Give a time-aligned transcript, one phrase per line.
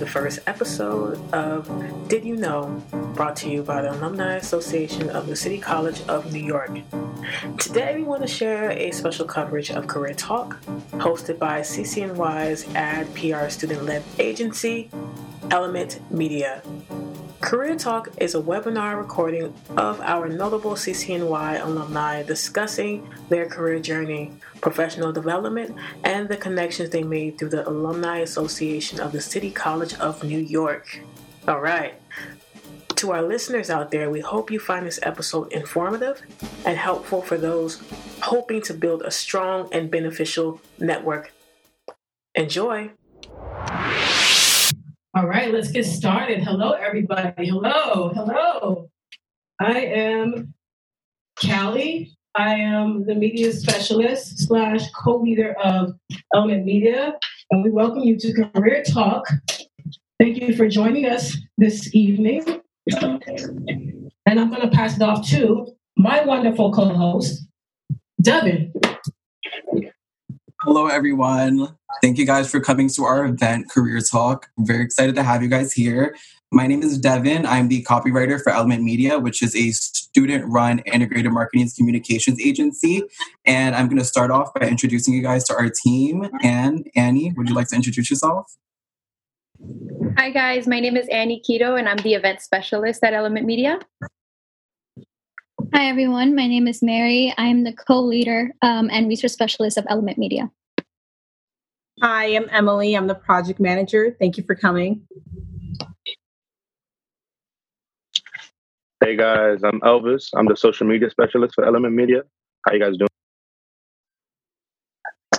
[0.00, 1.68] the first episode of
[2.08, 2.82] Did You Know,
[3.14, 6.70] brought to you by the Alumni Association of the City College of New York.
[7.58, 10.58] Today, we want to share a special coverage of Career Talk,
[10.92, 14.88] hosted by CCNY's ad PR student led agency,
[15.50, 16.62] Element Media.
[17.40, 24.32] Career Talk is a webinar recording of our notable CCNY alumni discussing their career journey,
[24.60, 29.94] professional development, and the connections they made through the Alumni Association of the City College
[29.94, 31.00] of New York.
[31.48, 31.94] All right.
[32.96, 36.20] To our listeners out there, we hope you find this episode informative
[36.66, 37.82] and helpful for those
[38.20, 41.32] hoping to build a strong and beneficial network.
[42.34, 42.90] Enjoy.
[45.12, 46.44] All right, let's get started.
[46.44, 47.46] Hello, everybody.
[47.48, 48.90] Hello, hello.
[49.60, 50.54] I am
[51.34, 52.16] Callie.
[52.36, 55.94] I am the media specialist slash co-leader of
[56.32, 57.18] Element Media,
[57.50, 59.26] and we welcome you to Career Talk.
[60.20, 62.44] Thank you for joining us this evening.
[62.86, 67.48] And I'm going to pass it off to my wonderful co-host,
[68.22, 68.72] Devin.
[70.64, 71.74] Hello, everyone.
[72.02, 74.50] Thank you guys for coming to our event, Career Talk.
[74.58, 76.14] I'm very excited to have you guys here.
[76.52, 77.46] My name is Devin.
[77.46, 82.38] I'm the copywriter for Element Media, which is a student run integrated marketing and communications
[82.42, 83.02] agency.
[83.46, 86.28] And I'm going to start off by introducing you guys to our team.
[86.42, 88.54] And Annie, would you like to introduce yourself?
[90.18, 90.66] Hi, guys.
[90.66, 93.78] My name is Annie Keto, and I'm the event specialist at Element Media.
[95.72, 96.34] Hi, everyone.
[96.34, 97.32] My name is Mary.
[97.38, 100.50] I'm the co leader um, and research specialist of Element Media.
[102.02, 102.94] Hi, I'm Emily.
[102.96, 104.16] I'm the project manager.
[104.18, 105.06] Thank you for coming.
[109.04, 110.30] Hey guys, I'm Elvis.
[110.34, 112.22] I'm the social media specialist for Element Media.
[112.66, 113.08] How you guys doing?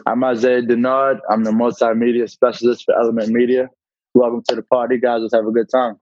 [0.05, 1.19] I'm Isaiah Denard.
[1.29, 3.69] I'm the multimedia specialist for Element Media.
[4.13, 5.22] Welcome to the party, guys.
[5.22, 5.97] Let's have a good time.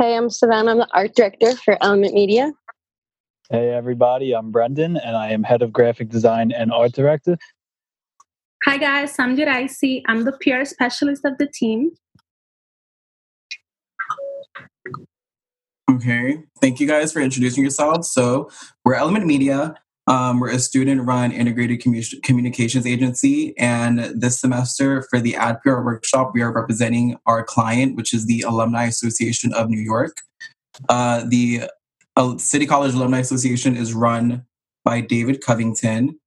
[0.00, 0.70] Hey, I'm Savannah.
[0.70, 2.54] I'm the art director for Element Media.
[3.50, 4.32] Hey, everybody.
[4.32, 7.36] I'm Brendan, and I am head of graphic design and art director.
[8.64, 9.18] Hi, guys.
[9.18, 10.00] I'm Jiraisi.
[10.06, 11.90] I'm the PR specialist of the team.
[15.90, 16.44] Okay.
[16.62, 18.10] Thank you guys for introducing yourselves.
[18.10, 18.50] So,
[18.86, 19.74] we're Element Media.
[20.10, 23.56] Um, we're a student run integrated commu- communications agency.
[23.56, 28.26] And this semester, for the Ad PR workshop, we are representing our client, which is
[28.26, 30.16] the Alumni Association of New York.
[30.88, 31.62] Uh, the
[32.16, 34.44] uh, City College Alumni Association is run
[34.84, 36.18] by David Covington,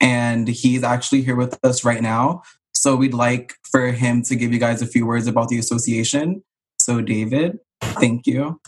[0.00, 2.42] and he's actually here with us right now.
[2.74, 6.42] So, we'd like for him to give you guys a few words about the association.
[6.80, 8.60] So, David, thank you.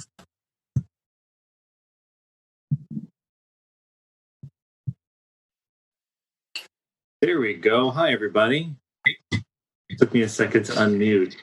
[7.20, 7.90] There we go.
[7.90, 8.76] Hi, everybody.
[9.04, 11.34] It took me a second to unmute.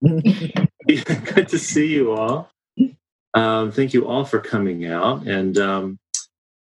[0.86, 2.50] Good to see you all.
[3.34, 5.98] Um, thank you all for coming out, and um,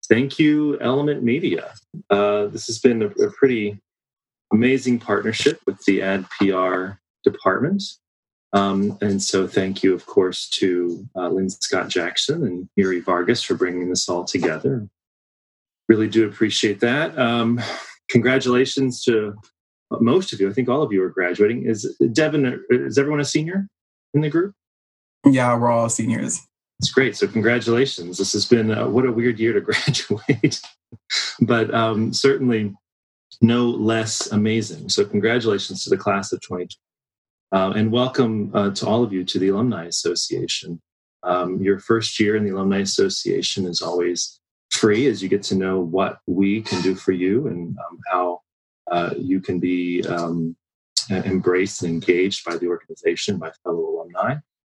[0.09, 1.71] thank you, Element Media.
[2.09, 3.77] Uh, this has been a, a, pretty
[4.51, 6.93] amazing partnership with the Ad PR
[7.23, 7.83] department.
[8.53, 13.43] Um, and so, thank you, of course, to uh, Lynn Scott Jackson and Yuri Vargas
[13.43, 14.87] for bringing this all together.
[15.87, 17.15] Really do appreciate that.
[18.09, 19.35] Congratulations to
[19.91, 20.49] most of you.
[20.49, 21.65] I think all of you are graduating.
[21.65, 22.63] Is Devin?
[22.69, 23.67] Is everyone a senior
[24.13, 24.53] in the group?
[25.25, 26.45] Yeah, we're all seniors.
[26.79, 27.15] It's great.
[27.15, 28.17] So congratulations.
[28.17, 30.61] This has been uh, what a weird year to graduate,
[31.41, 32.75] but um, certainly
[33.41, 34.89] no less amazing.
[34.89, 36.75] So congratulations to the class of 2020.
[37.53, 40.81] Uh, and welcome uh, to all of you to the Alumni Association.
[41.23, 44.39] Um, your first year in the Alumni Association is always
[44.77, 48.41] free as you get to know what we can do for you and um, how
[48.91, 50.55] uh, you can be um,
[51.09, 54.35] embraced and engaged by the organization, by fellow alumni.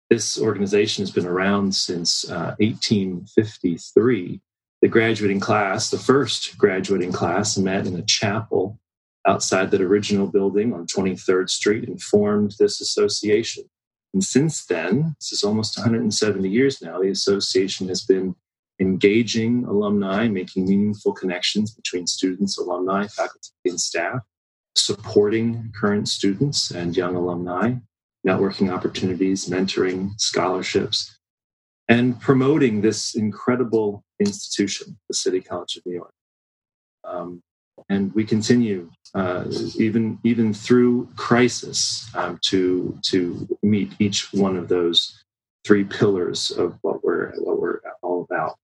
[0.09, 4.41] This organization has been around since uh, 1853.
[4.83, 8.81] The graduating class, the first graduating class, met in a chapel
[9.27, 13.65] outside that original building on 23rd Street and formed this association.
[14.13, 18.35] And since then, this is almost 170 years now, the association has been
[18.81, 24.21] engaging alumni, making meaningful connections between students, alumni, faculty, and staff,
[24.75, 27.75] supporting current students and young alumni,
[28.27, 31.19] networking opportunities, mentoring, scholarships,
[31.89, 36.15] and promoting this incredible institution, the City College of New York.
[37.05, 37.43] Um,
[37.89, 39.45] and we continue, uh,
[39.77, 45.25] even even through crisis, um, to to meet each one of those
[45.67, 48.59] three pillars of what we're what we're all about.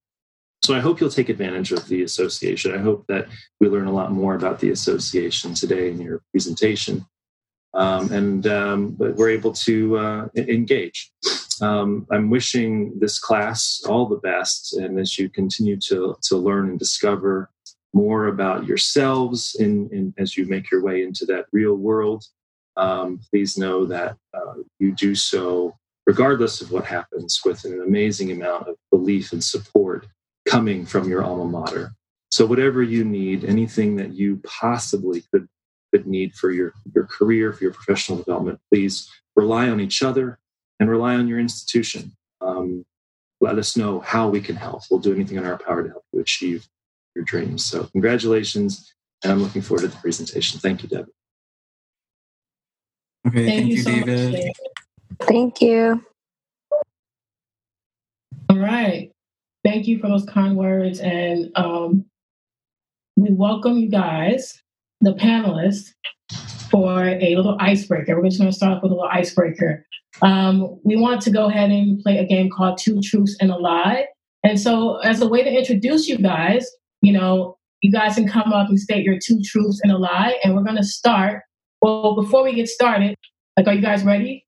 [0.62, 2.74] So I hope you'll take advantage of the association.
[2.74, 3.28] I hope that
[3.60, 7.06] we learn a lot more about the association today in your presentation.
[7.74, 11.12] um, and um, but we're able to uh, engage.
[11.60, 16.70] Um, I'm wishing this class all the best, and as you continue to to learn
[16.70, 17.50] and discover
[17.92, 22.24] more about yourselves, in, in as you make your way into that real world,
[22.76, 25.76] um, please know that uh, you do so
[26.06, 30.06] regardless of what happens with an amazing amount of belief and support
[30.46, 31.92] coming from your alma mater.
[32.30, 35.48] So whatever you need, anything that you possibly could
[35.92, 40.38] could need for your, your career, for your professional development, please rely on each other
[40.80, 42.12] and rely on your institution.
[42.40, 42.84] Um,
[43.40, 44.82] let us know how we can help.
[44.90, 46.66] We'll do anything in our power to help you achieve
[47.14, 47.64] your dreams.
[47.64, 48.92] So congratulations,
[49.22, 50.58] and I'm looking forward to the presentation.
[50.58, 51.12] Thank you, Debbie.
[53.28, 54.32] Okay, Thank thank, you you, so much, David.
[54.32, 54.56] David.
[55.20, 56.04] Thank you.
[58.50, 59.12] All right.
[59.64, 61.00] Thank you for those kind words.
[61.00, 62.04] And um,
[63.16, 64.62] we welcome you guys,
[65.00, 65.92] the panelists,
[66.70, 68.16] for a little icebreaker.
[68.16, 69.84] We're just going to start off with a little icebreaker.
[70.22, 73.56] Um, we want to go ahead and play a game called Two Truths and a
[73.56, 74.06] Lie.
[74.44, 76.70] And so, as a way to introduce you guys,
[77.02, 80.38] you know, you guys can come up and state your two truths and a lie.
[80.42, 81.42] And we're going to start.
[81.82, 83.16] Well, before we get started,
[83.56, 84.45] like, are you guys ready?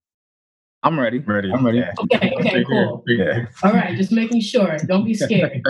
[0.83, 1.19] I'm ready.
[1.19, 1.51] Ready.
[1.53, 1.83] I'm ready.
[2.01, 3.03] Okay, okay, cool.
[3.09, 3.47] Yeah.
[3.65, 4.77] All right, just making sure.
[4.87, 5.63] Don't be scared.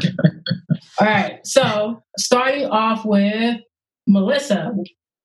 [1.01, 3.61] All right, so starting off with
[4.07, 4.75] Melissa,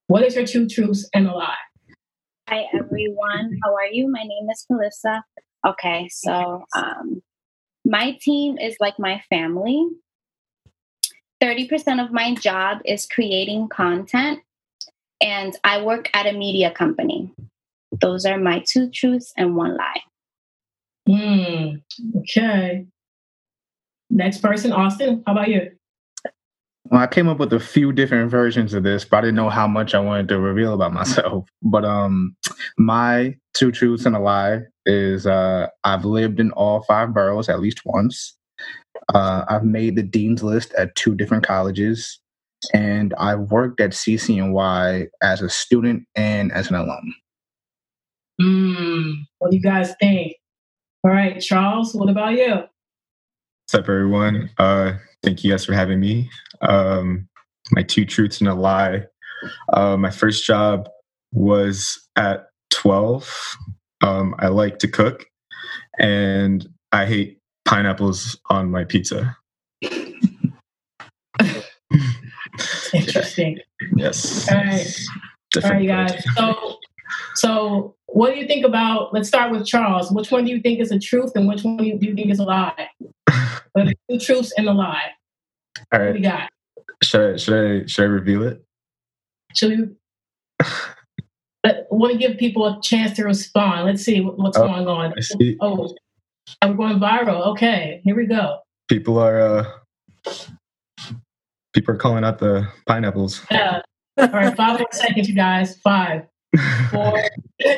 [0.08, 1.56] what is your two truths and a lie?
[2.50, 4.10] Hi everyone, how are you?
[4.10, 5.24] My name is Melissa.
[5.66, 7.22] Okay, so um,
[7.84, 9.88] my team is like my family.
[11.42, 14.40] 30% of my job is creating content,
[15.20, 17.34] and I work at a media company.
[18.01, 20.01] Those are my two truths and one lie.
[21.07, 22.19] Hmm.
[22.19, 22.86] Okay.
[24.10, 25.24] Next person, Austin.
[25.25, 25.72] How about you?
[26.86, 29.50] Well, I came up with a few different versions of this, but I didn't know
[29.50, 31.48] how much I wanted to reveal about myself.
[31.62, 32.36] But um,
[32.78, 37.60] my two truths and a lie is uh, I've lived in all five boroughs at
[37.60, 38.36] least once.
[39.13, 42.19] Uh, I've made the dean's list at two different colleges,
[42.74, 47.16] and I've worked at CCNY as a student and as an alum.
[48.42, 49.12] Hmm.
[49.40, 50.34] What do you guys think?
[51.04, 51.94] All right, Charles.
[51.94, 52.50] What about you?
[52.56, 54.50] What's up, everyone?
[54.58, 56.30] Uh, thank you guys for having me.
[56.62, 57.28] Um,
[57.72, 59.04] my two truths and a lie.
[59.72, 60.88] Uh, my first job
[61.32, 63.58] was at 12.
[64.02, 65.26] Um, I like to cook,
[66.00, 69.38] and I hate pineapples on my pizza.
[72.94, 73.60] Interesting.
[73.96, 74.50] Yes.
[74.50, 74.66] All right.
[74.66, 74.98] All right,
[75.52, 76.24] Different you guys.
[76.36, 76.78] So,
[77.36, 79.13] so what do you think about?
[79.13, 80.12] Let's start with Charles.
[80.12, 82.15] Which one do you think is a truth, and which one do you, do you
[82.15, 82.89] think is a lie?
[83.75, 85.01] The two truths and a lie.
[85.92, 86.10] All right.
[86.10, 86.50] What you got?
[87.01, 88.63] Should I should I should I reveal it?
[89.56, 89.98] Should
[90.60, 90.68] we?
[91.65, 93.86] I want to give people a chance to respond.
[93.88, 95.13] Let's see what's Oh, going on.
[95.62, 95.95] Oh,
[96.62, 97.48] and we're going viral.
[97.48, 98.60] Okay, here we go.
[98.89, 99.39] People are
[100.27, 100.33] uh,
[101.74, 103.42] people are calling out the pineapples.
[103.50, 103.81] Yeah.
[104.18, 105.77] All right, five more seconds, you guys.
[105.77, 106.24] Five,
[106.92, 107.22] four,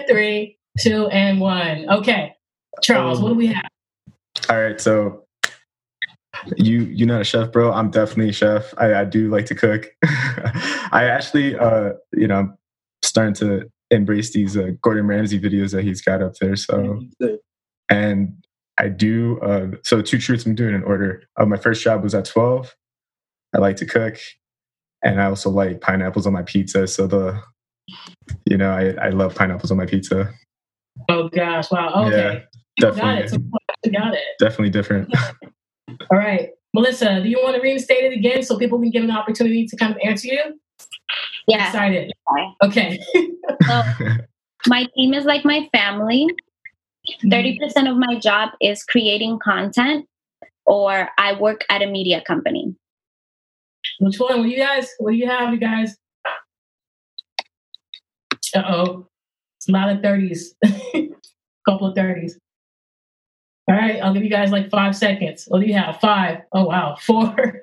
[0.07, 1.89] three, two, and one.
[1.89, 2.35] Okay,
[2.81, 3.69] Charles, what do we have?
[4.49, 5.25] All right, so
[6.57, 7.71] you you're not a chef, bro.
[7.71, 8.73] I'm definitely a chef.
[8.77, 9.87] I, I do like to cook.
[10.03, 12.57] I actually, uh, you know, I'm
[13.01, 16.55] starting to embrace these uh, Gordon Ramsay videos that he's got up there.
[16.55, 17.01] So,
[17.89, 18.45] and
[18.77, 19.39] I do.
[19.39, 21.23] Uh, so two truths I'm doing in order.
[21.37, 22.75] Uh, my first job was at 12.
[23.53, 24.17] I like to cook,
[25.03, 26.87] and I also like pineapples on my pizza.
[26.87, 27.41] So the,
[28.45, 30.33] you know, I I love pineapples on my pizza.
[31.09, 32.05] Oh gosh, wow.
[32.07, 32.43] Okay,
[32.81, 33.29] Yeah, got it.
[33.29, 34.23] So definitely, got it.
[34.39, 35.13] definitely different.
[36.11, 39.11] All right, Melissa, do you want to reinstate it again so people can get an
[39.11, 40.59] opportunity to kind of answer you?
[41.47, 41.67] Yeah.
[41.67, 42.11] Excited.
[42.63, 42.99] Okay.
[43.67, 43.83] So
[44.67, 46.27] my team is like my family.
[47.23, 47.87] 30% mm-hmm.
[47.87, 50.07] of my job is creating content,
[50.65, 52.75] or I work at a media company.
[53.99, 54.39] Which one?
[54.39, 54.89] What do you guys?
[54.97, 55.95] What do you have, you guys?
[58.55, 59.07] Uh oh,
[59.57, 60.55] it's a lot of thirties.
[61.67, 62.39] Couple of thirties.
[63.67, 65.45] All right, I'll give you guys like five seconds.
[65.47, 65.99] What do you have?
[65.99, 66.39] Five.
[66.53, 66.95] Oh wow.
[67.01, 67.61] Four.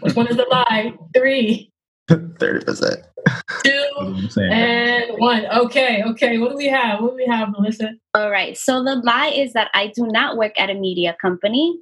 [0.00, 0.94] Which one is the lie?
[1.14, 1.70] Three.
[2.08, 3.00] Thirty percent.
[3.62, 5.46] two, and one.
[5.46, 6.38] Okay, okay.
[6.38, 7.00] What do we have?
[7.00, 7.92] What do we have, Melissa?
[8.14, 8.56] All right.
[8.56, 11.78] So the lie is that I do not work at a media company.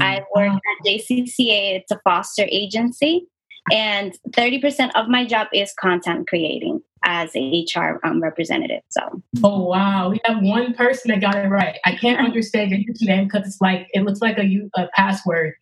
[0.00, 1.76] I work at JCCA.
[1.76, 3.26] It's a foster agency.
[3.72, 8.82] And 30% of my job is content creating as a HR um, representative.
[8.88, 11.78] So, Oh wow, we have one person that got it right.
[11.84, 15.54] I can't understand your username because it's like it looks like a, a password.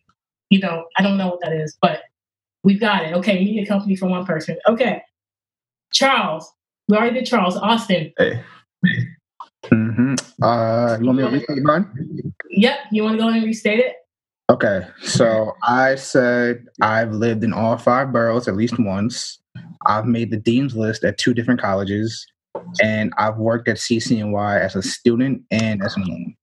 [0.49, 2.01] You know, I don't know what that is, but
[2.63, 3.13] we've got it.
[3.13, 4.57] Okay, media company for one person.
[4.67, 5.01] Okay,
[5.93, 6.51] Charles,
[6.87, 7.55] We already did Charles.
[7.57, 8.13] Austin.
[8.17, 8.43] Hey.
[9.65, 10.15] Mm-hmm.
[10.41, 12.33] Uh, you want me to restate mine?
[12.49, 12.77] Yep.
[12.91, 13.95] You want to go and restate it?
[14.49, 19.39] Okay, so I said I've lived in all five boroughs at least once.
[19.85, 22.25] I've made the dean's list at two different colleges,
[22.81, 26.37] and I've worked at CCNY as a student and as an alum.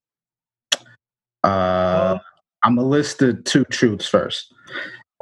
[1.44, 2.18] Uh,
[2.62, 4.52] I'm gonna list the two truths first.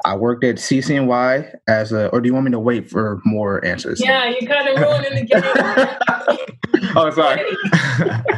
[0.05, 3.65] I worked at CCNY as a, or do you want me to wait for more
[3.65, 4.01] answers?
[4.01, 6.93] Yeah, you kind of ruining the game.
[6.97, 7.45] oh, sorry.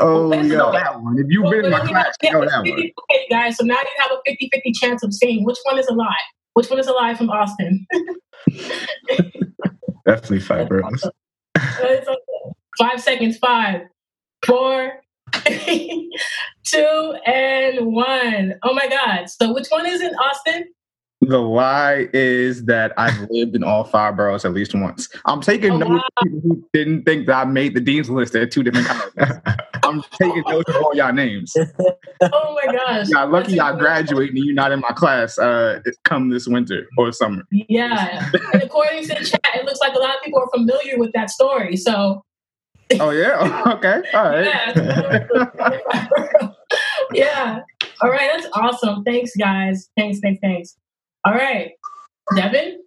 [0.00, 0.52] you actually ruined.
[0.52, 1.18] Oh, yeah, that one.
[1.18, 2.72] If you've been in my class, you know that one.
[2.72, 5.86] Okay, guys, so now you have a 50 50 chance of seeing which one is
[5.88, 6.14] a lie.
[6.54, 7.86] Which one is a lie from Austin?
[10.06, 11.08] Definitely five boroughs.
[12.78, 13.38] Five seconds.
[13.38, 13.82] Five,
[14.46, 15.00] four,
[16.64, 18.54] two, and one.
[18.62, 19.28] Oh my God.
[19.30, 20.66] So which one is in Austin?
[21.28, 25.08] The lie is that I've lived in all five boroughs at least once.
[25.26, 25.90] I'm taking Oh, notes
[26.22, 26.30] wow.
[26.42, 29.36] who didn't think that I made the dean's list at two different colleges.
[29.84, 31.52] I'm taking notes of all y'all names.
[32.22, 33.08] Oh my gosh.
[33.10, 37.12] Y'all lucky y'all graduating and you're not in my class uh, come this winter or
[37.12, 37.42] summer.
[37.50, 38.30] Yeah.
[38.54, 41.12] And according to the chat, it looks like a lot of people are familiar with
[41.12, 41.76] that story.
[41.76, 42.24] So
[43.00, 43.62] Oh, yeah?
[43.74, 44.02] Okay.
[44.14, 45.26] All right.
[47.12, 47.60] yeah.
[48.00, 48.30] All right.
[48.32, 49.02] That's awesome.
[49.04, 49.90] Thanks, guys.
[49.96, 50.76] Thanks, thanks, thanks.
[51.24, 51.72] All right.
[52.36, 52.82] Devin?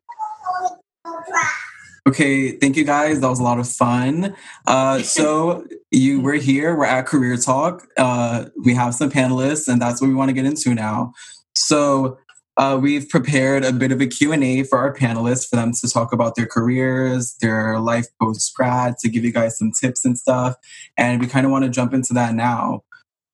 [2.08, 3.20] Okay, thank you guys.
[3.20, 4.36] That was a lot of fun.
[4.66, 6.76] Uh, so you we're here.
[6.76, 7.88] We're at Career Talk.
[7.98, 11.14] Uh, we have some panelists, and that's what we want to get into now.
[11.56, 12.18] So
[12.58, 16.14] uh, we've prepared a bit of a Q&A for our panelists for them to talk
[16.14, 20.56] about their careers, their life post-grad, to give you guys some tips and stuff.
[20.96, 22.84] And we kind of want to jump into that now.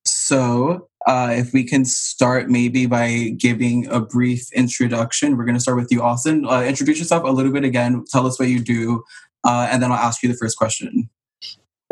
[0.04, 5.36] So uh, if we can start maybe by giving a brief introduction.
[5.36, 6.46] We're going to start with you, Austin.
[6.46, 8.04] Uh, introduce yourself a little bit again.
[8.10, 9.04] Tell us what you do,
[9.44, 11.08] uh, and then I'll ask you the first question.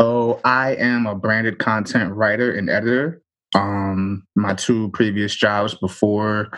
[0.00, 3.22] So I am a branded content writer and editor.
[3.54, 6.50] Um, my two previous jobs before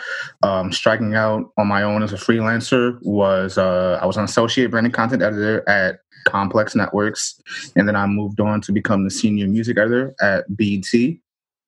[0.45, 4.71] um, striking out on my own as a freelancer was uh, I was an associate
[4.71, 7.41] branded content editor at Complex Networks,
[7.75, 11.19] and then I moved on to become the senior music editor at BET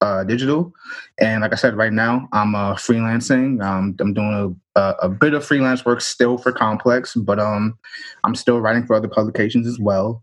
[0.00, 0.72] uh, Digital.
[1.20, 3.64] And like I said, right now I'm uh, freelancing.
[3.64, 7.78] Um, I'm doing a, a, a bit of freelance work still for Complex, but um,
[8.24, 10.22] I'm still writing for other publications as well.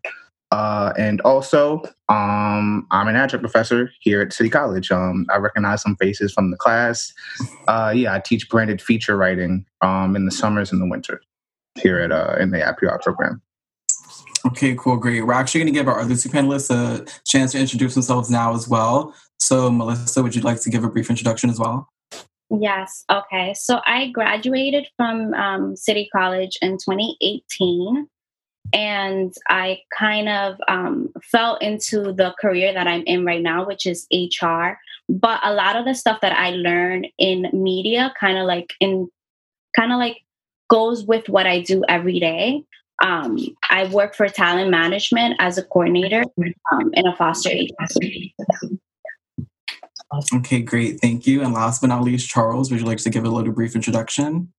[0.51, 4.91] Uh, and also, um, I'm an adjunct professor here at City College.
[4.91, 7.11] Um, I recognize some faces from the class.
[7.67, 11.23] Uh, yeah, I teach branded feature writing um, in the summers and the winter
[11.81, 13.41] here at uh, in the APR program.
[14.45, 15.21] Okay, cool, great.
[15.21, 18.53] We're actually going to give our other two panelists a chance to introduce themselves now
[18.53, 19.15] as well.
[19.39, 21.89] So, Melissa, would you like to give a brief introduction as well?
[22.49, 23.03] Yes.
[23.09, 23.53] Okay.
[23.53, 28.07] So I graduated from um, City College in 2018,
[28.73, 33.85] and I kind of um, fell into the career that I'm in right now, which
[33.85, 34.77] is HR.
[35.09, 39.09] But a lot of the stuff that I learned in media, kind of like in,
[39.75, 40.17] kind of like
[40.69, 42.63] goes with what I do every day.
[43.03, 43.37] Um,
[43.69, 46.23] I work for talent management as a coordinator
[46.71, 48.33] um, in a foster agency.
[50.33, 51.01] Okay, great.
[51.01, 51.41] Thank you.
[51.41, 54.53] And last but not least, Charles, would you like to give a little brief introduction?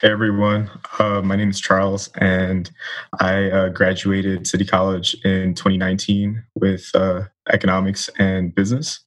[0.00, 0.70] Hey everyone,
[1.00, 2.70] uh, my name is Charles, and
[3.18, 9.00] I uh, graduated City College in 2019 with uh, economics and business.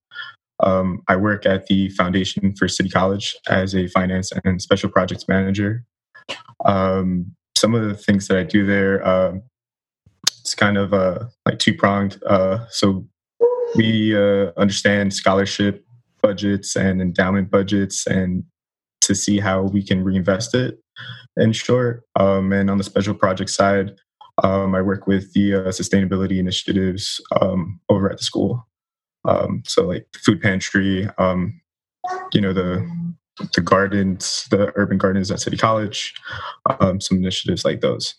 [0.62, 5.30] Um, I work at the Foundation for City College as a finance and special projects
[5.30, 5.86] manager.
[6.66, 9.34] Um, some of the things that I do there, uh,
[10.40, 12.22] it's kind of uh, like two pronged.
[12.26, 13.06] Uh, so
[13.76, 15.86] we uh, understand scholarship
[16.24, 18.44] budgets and endowment budgets and
[19.02, 20.80] to see how we can reinvest it
[21.38, 22.04] in short.
[22.20, 23.92] Um, and on the special project side,
[24.44, 28.68] um, I work with the uh, sustainability initiatives um, over at the school.
[29.24, 31.62] Um, so like the food pantry, um,
[32.34, 32.90] you know, the
[33.54, 36.14] the gardens, the urban gardens at City College,
[36.80, 38.16] um, some initiatives like those.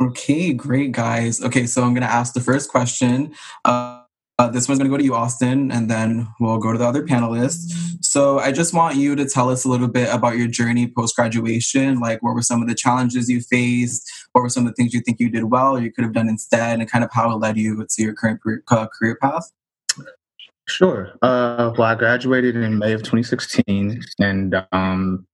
[0.00, 1.42] Okay, great, guys.
[1.42, 3.32] Okay, so I'm going to ask the first question.
[3.64, 4.00] Uh,
[4.38, 6.84] uh, this one's going to go to you, Austin, and then we'll go to the
[6.84, 7.72] other panelists.
[8.00, 11.14] So I just want you to tell us a little bit about your journey post
[11.14, 12.00] graduation.
[12.00, 14.10] Like, what were some of the challenges you faced?
[14.32, 16.14] What were some of the things you think you did well or you could have
[16.14, 16.80] done instead?
[16.80, 19.52] And kind of how it led you to your current career, uh, career path?
[20.66, 21.12] Sure.
[21.20, 25.26] Uh, well, I graduated in May of 2016, and um,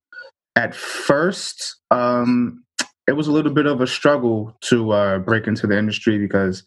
[0.57, 2.65] at first, um,
[3.07, 6.65] it was a little bit of a struggle to uh, break into the industry because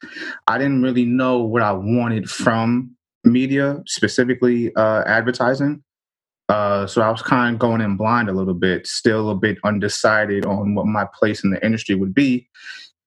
[0.48, 5.84] I didn't really know what I wanted from media, specifically uh, advertising.
[6.50, 9.58] Uh, so I was kind of going in blind a little bit, still a bit
[9.64, 12.50] undecided on what my place in the industry would be.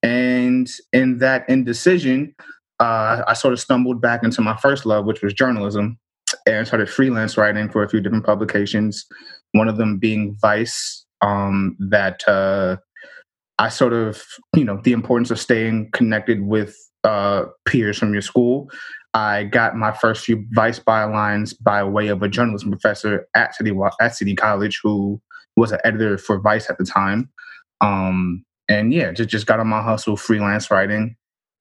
[0.02, 2.34] And in that indecision,
[2.80, 5.98] uh, I sort of stumbled back into my first love, which was journalism,
[6.46, 9.06] and started freelance writing for a few different publications.
[9.52, 12.76] One of them being Vice, um, that uh,
[13.58, 14.22] I sort of,
[14.54, 18.68] you know, the importance of staying connected with uh, peers from your school.
[19.14, 23.72] I got my first few Vice bylines by way of a journalism professor at City
[24.00, 25.20] at City College, who
[25.56, 27.30] was an editor for Vice at the time.
[27.80, 31.16] Um, and yeah, just just got on my hustle, freelance writing,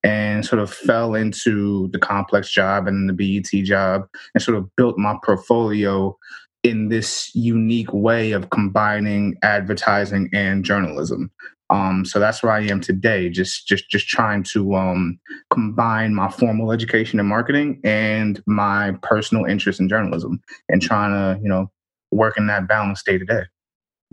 [0.06, 4.74] and sort of fell into the complex job and the BET job, and sort of
[4.76, 6.16] built my portfolio
[6.64, 11.32] in this unique way of combining advertising and journalism.
[11.72, 15.20] Um, so that's where I am today, just just just trying to um,
[15.52, 21.42] combine my formal education in marketing and my personal interest in journalism, and trying to
[21.42, 21.72] you know
[22.12, 23.44] work in that balance day to day.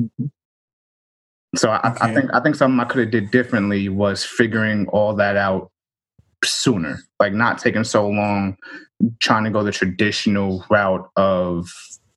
[0.01, 0.27] Mm-hmm.
[1.55, 1.99] So I, okay.
[2.01, 5.72] I, think I think something I could have did differently was figuring all that out
[6.45, 8.57] sooner, like not taking so long,
[9.21, 11.69] trying to go the traditional route of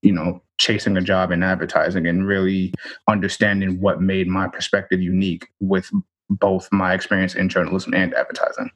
[0.02, 2.74] you know chasing a job in advertising and really
[3.10, 5.92] understanding what made my perspective unique with
[6.30, 8.72] both my experience in journalism and advertising.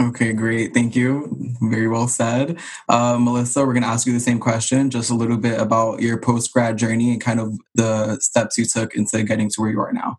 [0.00, 0.74] Okay, great.
[0.74, 1.54] Thank you.
[1.60, 2.58] Very well said.
[2.88, 6.00] Uh, Melissa, we're going to ask you the same question, just a little bit about
[6.00, 9.70] your post grad journey and kind of the steps you took into getting to where
[9.70, 10.18] you are now.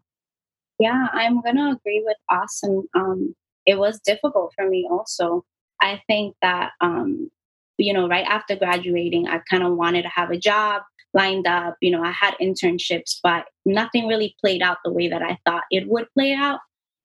[0.83, 2.83] Yeah, I'm going to agree with Austin.
[2.93, 3.35] Um,
[3.65, 5.45] it was difficult for me also.
[5.81, 7.29] I think that um,
[7.77, 10.81] you know, right after graduating, I kind of wanted to have a job
[11.13, 11.77] lined up.
[11.81, 15.63] You know, I had internships, but nothing really played out the way that I thought
[15.71, 16.59] it would play out.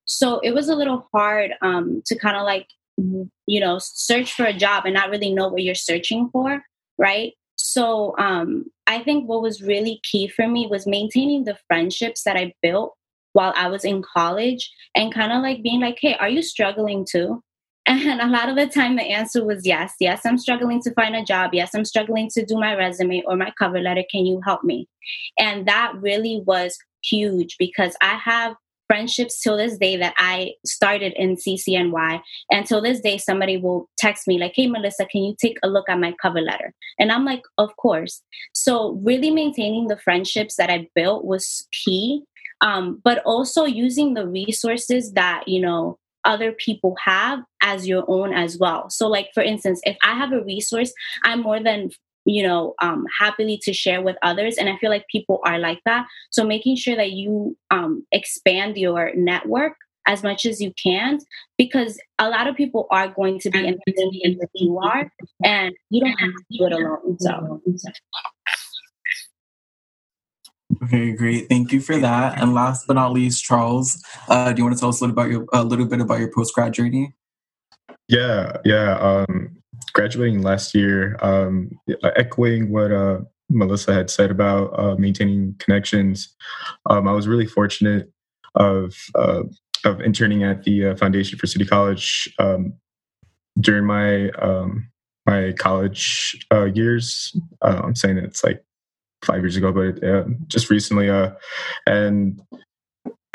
[0.06, 2.66] So it was a little hard um, to kind of like,
[2.97, 6.62] you know, search for a job and not really know what you're searching for,
[6.97, 7.35] right?
[7.56, 12.36] So um, I think what was really key for me was maintaining the friendships that
[12.36, 12.95] I built
[13.39, 17.07] while I was in college and kind of like being like, hey, are you struggling
[17.09, 17.41] too?
[17.87, 19.95] And a lot of the time, the answer was yes.
[20.01, 21.55] Yes, I'm struggling to find a job.
[21.55, 24.03] Yes, I'm struggling to do my resume or my cover letter.
[24.11, 24.89] Can you help me?
[25.39, 28.57] And that really was huge because I have
[28.89, 32.21] friendships till this day that I started in CCNY.
[32.51, 35.69] And till this day, somebody will text me, like, hey, Melissa, can you take a
[35.69, 36.75] look at my cover letter?
[36.99, 38.21] And I'm like, of course.
[38.53, 42.25] So, really maintaining the friendships that I built was key.
[42.60, 48.34] Um, but also using the resources that, you know, other people have as your own
[48.34, 48.90] as well.
[48.90, 50.92] So, like for instance, if I have a resource,
[51.25, 51.90] I'm more than
[52.25, 55.80] you know um, happily to share with others and i feel like people are like
[55.86, 56.06] that.
[56.30, 59.75] So making sure that you um, expand your network
[60.06, 61.18] as much as you can
[61.58, 63.78] because a lot of people are going to be in
[64.36, 65.12] what you are
[65.44, 67.30] and you don't have to do it alone so
[70.82, 71.49] Okay, great.
[71.49, 72.41] Thank you for that.
[72.41, 75.14] And last but not least, Charles, uh, do you want to tell us a little
[75.14, 77.14] about your a little bit about your post grad journey?
[78.06, 78.97] Yeah, yeah.
[78.99, 79.56] Um,
[79.93, 81.71] graduating last year, um,
[82.17, 86.34] echoing what uh, Melissa had said about uh, maintaining connections.
[86.88, 88.10] Um, I was really fortunate
[88.54, 89.43] of uh,
[89.84, 92.73] of interning at the uh, Foundation for City College um,
[93.60, 94.88] during my um,
[95.26, 97.36] my college uh, years.
[97.62, 98.62] Uh, I'm saying it's like
[99.25, 101.11] five years ago, but uh, just recently.
[101.11, 101.31] Uh,
[101.87, 102.41] and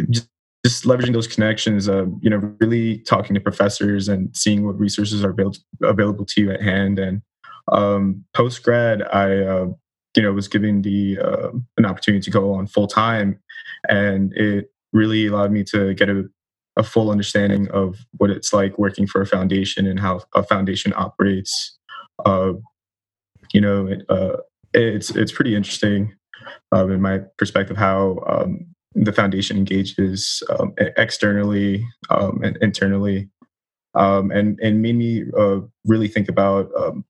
[0.10, 0.28] just,
[0.66, 5.24] just leveraging those connections, uh, you know, really talking to professors and seeing what resources
[5.24, 7.00] are available, available to you at hand.
[7.00, 7.22] And
[7.72, 9.68] um, post grad, I, uh,
[10.16, 13.40] you know, was given the uh, an opportunity to go on full time,
[13.90, 16.24] and it really allowed me to get a,
[16.78, 20.94] a full understanding of what it's like working for a foundation and how a foundation
[20.96, 21.78] operates.
[22.26, 22.54] Uh,
[23.54, 24.38] you know, uh,
[24.74, 26.14] it's it's pretty interesting
[26.72, 33.30] um, in my perspective how um, the foundation engages um, externally um, and internally,
[33.96, 37.06] um, and and made me uh, really think about um,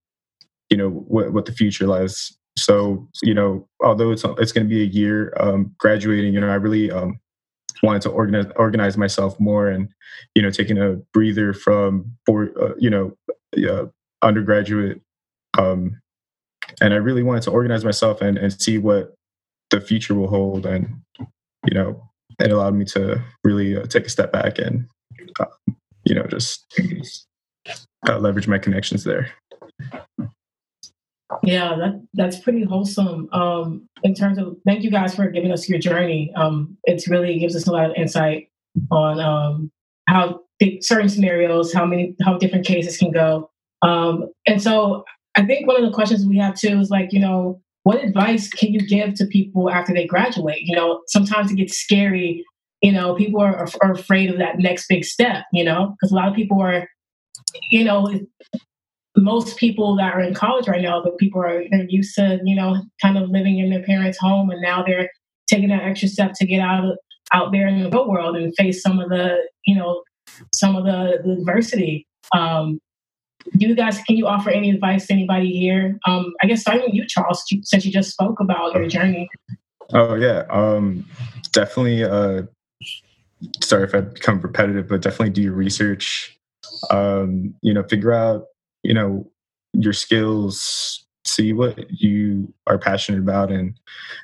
[0.69, 2.31] you know what what the future lies.
[2.57, 5.33] So you know, although it's it's going to be a year
[5.79, 6.91] graduating, you know, I really
[7.83, 9.89] wanted to organize organize myself more and
[10.35, 13.15] you know taking a breather from for uh, you know
[13.69, 13.85] uh,
[14.21, 15.01] undergraduate
[15.57, 16.01] um,
[16.81, 19.13] and I really wanted to organize myself and, and see what
[19.69, 20.65] the future will hold.
[20.65, 22.09] And, you know,
[22.39, 24.87] it allowed me to really uh, take a step back and,
[25.39, 25.45] uh,
[26.05, 26.65] you know, just
[28.07, 29.31] uh, leverage my connections there.
[31.41, 33.27] Yeah, that, that's pretty wholesome.
[33.33, 36.31] Um, in terms of, thank you guys for giving us your journey.
[36.35, 38.49] Um, it really gives us a lot of insight
[38.91, 39.71] on um,
[40.07, 40.41] how
[40.81, 43.49] certain scenarios, how many, how different cases can go.
[43.81, 45.03] Um, and so
[45.35, 48.49] I think one of the questions we have too is like, you know, what advice
[48.49, 50.61] can you give to people after they graduate?
[50.61, 52.45] You know, sometimes it gets scary.
[52.81, 55.45] You know, people are, are afraid of that next big step.
[55.51, 56.87] You know, because a lot of people are,
[57.71, 58.19] you know,
[59.15, 62.55] most people that are in college right now, but people are they're used to, you
[62.55, 65.09] know, kind of living in their parents' home, and now they're
[65.47, 66.97] taking that extra step to get out of
[67.31, 70.03] out there in the real world and face some of the, you know,
[70.53, 72.07] some of the, the adversity.
[72.33, 72.79] Um,
[73.53, 75.99] you guys, can you offer any advice to anybody here?
[76.07, 79.29] Um, I guess starting with you, Charles, since you just spoke about your journey.
[79.93, 81.05] Oh yeah, um,
[81.51, 82.03] definitely.
[82.03, 82.43] Uh,
[83.61, 86.37] sorry if I become repetitive, but definitely do your research.
[86.89, 88.45] Um, you know, figure out
[88.83, 89.29] you know
[89.73, 93.77] your skills, see what you are passionate about, and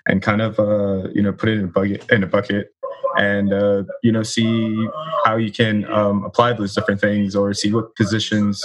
[0.08, 2.74] and kind of uh, you know put it in a bucket in a bucket
[3.18, 4.88] and uh, you know see
[5.26, 8.64] how you can um, apply those different things or see what positions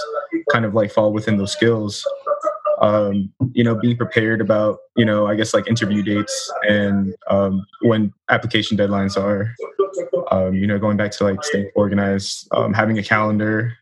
[0.53, 2.07] kind of like fall within those skills.
[2.81, 7.65] Um, you know being prepared about you know i guess like interview dates and um,
[7.83, 9.55] when application deadlines are.
[10.31, 13.77] Um, you know going back to like staying organized um, having a calendar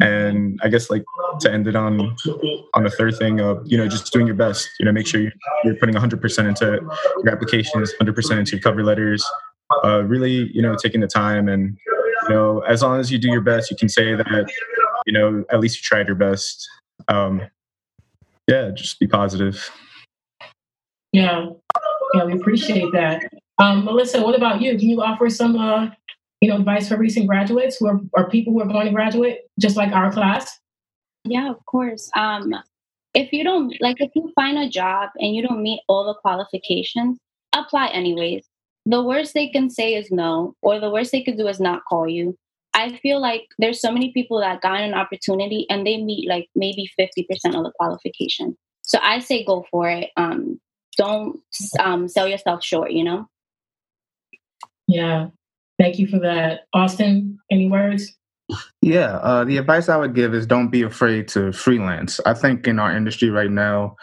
[0.00, 1.04] and i guess like
[1.40, 2.16] to end it on
[2.74, 5.20] on the third thing of you know just doing your best you know make sure
[5.62, 6.80] you're putting 100% into
[7.22, 9.24] your applications 100% into your cover letters
[9.84, 11.76] uh, really you know taking the time and
[12.28, 14.50] you know as long as you do your best you can say that
[15.06, 16.68] you know at least you tried your best.
[17.08, 17.42] Um
[18.48, 19.70] yeah just be positive.
[21.12, 21.46] Yeah.
[22.14, 23.22] Yeah we appreciate that.
[23.58, 24.78] Um melissa what about you?
[24.78, 25.90] Can you offer some uh
[26.44, 29.38] you know advice for recent graduates who are or people who are going to graduate
[29.58, 30.60] just like our class
[31.24, 32.52] yeah of course um
[33.14, 36.20] if you don't like if you find a job and you don't meet all the
[36.20, 37.18] qualifications
[37.54, 38.44] apply anyways
[38.84, 41.82] the worst they can say is no or the worst they could do is not
[41.88, 42.36] call you
[42.76, 46.48] I feel like there's so many people that got an opportunity and they meet like
[46.56, 47.22] maybe 50%
[47.54, 48.58] of the qualification.
[48.82, 50.10] So I say go for it.
[50.16, 50.60] Um,
[50.96, 51.38] don't
[51.78, 53.28] um, sell yourself short, you know?
[54.88, 55.28] Yeah.
[55.78, 56.60] Thank you for that.
[56.72, 58.16] Austin, any words?
[58.82, 62.20] Yeah, uh, the advice I would give is don't be afraid to freelance.
[62.26, 63.96] I think in our industry right now,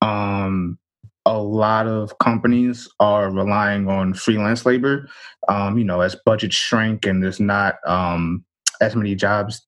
[0.00, 0.78] um,
[1.26, 5.08] a lot of companies are relying on freelance labor.
[5.48, 8.44] Um, you know, as budgets shrink and there's not um,
[8.80, 9.62] as many jobs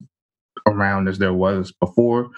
[0.66, 2.30] around as there was before.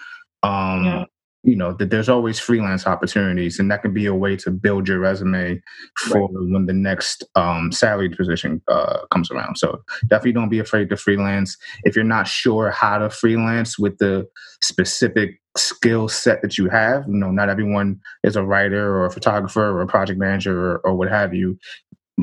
[0.43, 1.05] Um, yeah
[1.45, 4.87] you know that there's always freelance opportunities and that can be a way to build
[4.87, 5.61] your resume
[5.97, 6.31] for right.
[6.33, 9.57] when the next um, salaried position uh, comes around.
[9.59, 11.57] So definitely don't be afraid to freelance.
[11.85, 14.29] If you're not sure how to freelance with the
[14.61, 19.11] specific skill set that you have you know not everyone is a writer or a
[19.11, 21.59] photographer or a project manager or, or what have you.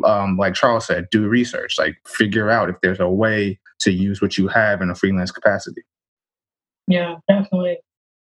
[0.05, 4.21] Um, like charles said do research like figure out if there's a way to use
[4.21, 5.81] what you have in a freelance capacity.
[6.87, 7.79] Yeah definitely.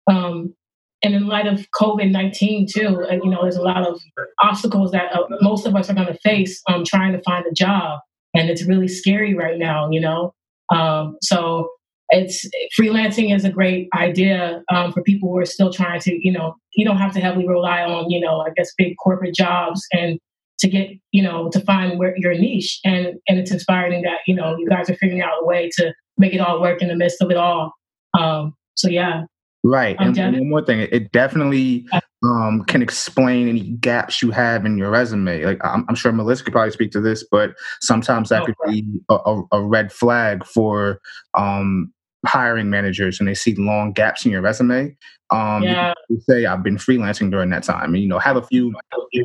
[0.08, 0.56] Um,
[1.04, 4.00] and in light of COVID nineteen too, uh, you know, there's a lot of
[4.42, 7.54] obstacles that uh, most of us are going to face um, trying to find a
[7.54, 8.00] job,
[8.34, 9.90] and it's really scary right now.
[9.90, 10.34] You know,
[10.74, 11.70] um, so
[12.12, 12.46] it's
[12.78, 16.56] freelancing is a great idea um, for people who are still trying to, you know,
[16.76, 20.20] you don't have to heavily rely on, you know, I guess big corporate jobs and
[20.60, 22.80] to get, you know, to find where your niche.
[22.84, 25.94] And and it's inspiring that you know you guys are figuring out a way to
[26.18, 27.74] make it all work in the midst of it all.
[28.20, 29.24] Um, so yeah,
[29.64, 29.96] Right.
[30.00, 31.86] and, and one more thing, it definitely
[32.24, 35.44] um, can explain any gaps you have in your resume.
[35.44, 38.56] Like I'm, I'm, sure Melissa could probably speak to this, but sometimes that oh, could
[38.68, 41.00] be a, a, red flag for
[41.36, 41.94] um,
[42.26, 44.96] hiring managers, and they see long gaps in your resume.
[45.32, 45.94] Um, yeah.
[46.10, 48.74] You say I've been freelancing during that time, and you know have a few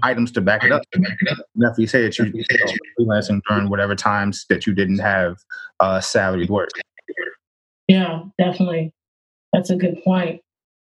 [0.03, 0.83] items to back it up.
[0.94, 1.07] And
[1.61, 2.44] if you say that you, you
[2.99, 5.37] freelancing during whatever times that you didn't have
[5.81, 6.70] uh, salaried work.
[7.88, 8.92] Yeah, definitely.
[9.53, 10.41] That's a good point.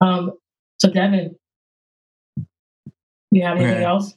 [0.02, 0.34] Um,
[0.78, 1.36] so, Devin,
[3.32, 3.84] you have anything okay.
[3.84, 4.14] else?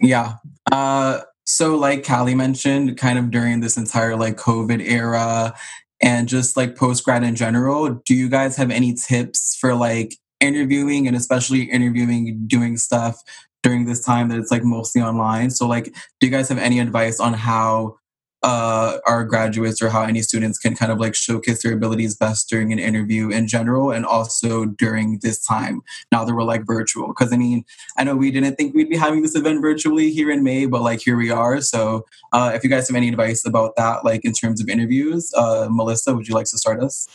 [0.00, 0.34] Yeah.
[0.70, 5.54] Uh, so, like Callie mentioned, kind of during this entire like COVID era
[6.02, 10.14] and just like post grad in general, do you guys have any tips for like
[10.40, 13.16] interviewing and especially interviewing, doing stuff
[13.62, 15.50] during this time that it's like mostly online?
[15.50, 15.84] So, like,
[16.20, 17.96] do you guys have any advice on how
[18.42, 22.48] uh, our graduates or how any students can kind of like showcase their abilities best
[22.48, 27.08] during an interview in general and also during this time now that we're like virtual.
[27.08, 27.64] Because i mean
[27.96, 30.82] i know we didn't think we'd be having this event virtually here in may but
[30.82, 31.60] like here we are.
[31.60, 35.32] So uh, if you guys have any advice about that like in terms of interviews
[35.36, 37.08] uh, melissa would you like to start us?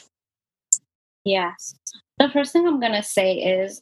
[1.24, 1.76] Yes.
[2.20, 3.82] The first thing i'm gonna say is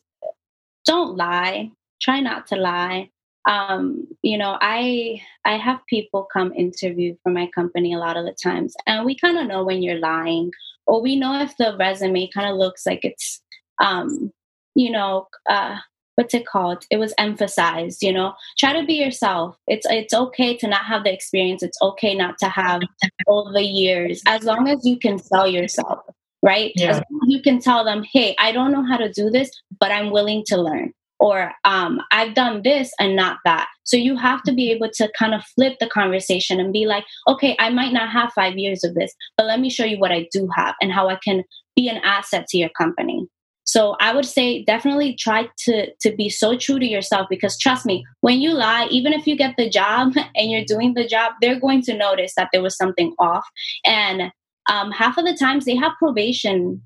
[0.85, 1.71] don't lie.
[2.01, 3.11] Try not to lie
[3.45, 8.25] um, you know, I I have people come interview for my company a lot of
[8.25, 10.51] the times, and we kind of know when you're lying,
[10.85, 13.41] or we know if the resume kind of looks like it's
[13.81, 14.31] um,
[14.75, 15.77] you know, uh,
[16.15, 16.85] what's it called?
[16.89, 19.55] It was emphasized, you know, try to be yourself.
[19.67, 21.63] It's, it's okay to not have the experience.
[21.63, 22.81] It's okay not to have
[23.27, 25.99] all the years, as long as you can sell yourself,
[26.41, 26.71] right?
[26.75, 27.01] Yeah.
[27.27, 29.49] you can tell them, hey, I don't know how to do this,
[29.79, 30.93] but I'm willing to learn.
[31.21, 33.67] Or um, I've done this and not that.
[33.83, 37.05] So you have to be able to kind of flip the conversation and be like,
[37.27, 40.11] okay, I might not have five years of this, but let me show you what
[40.11, 41.43] I do have and how I can
[41.75, 43.27] be an asset to your company.
[43.63, 47.85] So I would say definitely try to to be so true to yourself because trust
[47.85, 51.33] me, when you lie, even if you get the job and you're doing the job,
[51.39, 53.45] they're going to notice that there was something off.
[53.85, 54.31] And
[54.69, 56.81] um, half of the times they have probation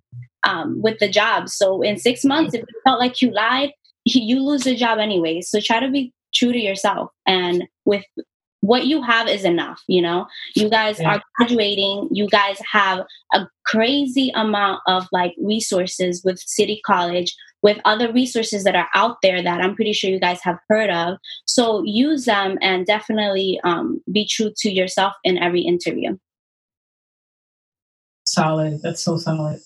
[0.45, 1.49] um, with the job.
[1.49, 3.71] So in six months, if you felt like you lied,
[4.05, 5.41] you lose the job anyway.
[5.41, 7.09] So try to be true to yourself.
[7.25, 8.03] And with
[8.61, 10.25] what you have is enough you know?
[10.55, 11.15] You guys yeah.
[11.15, 12.09] are graduating.
[12.11, 18.63] You guys have a crazy amount of like resources with city college with other resources
[18.63, 21.17] that are out there that i'm pretty sure you guys have heard of.
[21.45, 26.17] So use them and definitely um, be true to yourself in every interview.
[28.25, 28.81] Solid.
[28.81, 29.61] That's so solid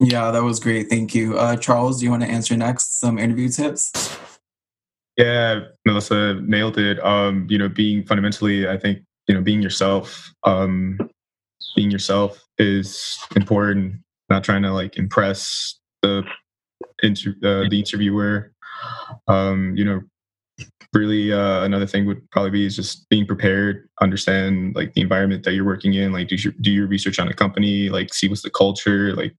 [0.00, 3.18] yeah that was great thank you uh, charles do you want to answer next some
[3.18, 4.18] interview tips
[5.20, 6.98] yeah, Melissa nailed it.
[7.04, 10.98] Um, you know, being fundamentally, I think, you know, being yourself, um,
[11.76, 13.96] being yourself is important.
[14.30, 16.22] Not trying to like impress the
[17.02, 18.52] inter- uh, the interviewer.
[19.28, 20.00] Um, you know,
[20.94, 25.44] really uh, another thing would probably be is just being prepared, understand like the environment
[25.44, 28.28] that you're working in, like do your do your research on the company, like see
[28.28, 29.34] what's the culture, like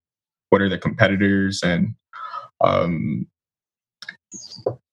[0.52, 1.96] what are the competitors, and
[2.64, 3.26] um,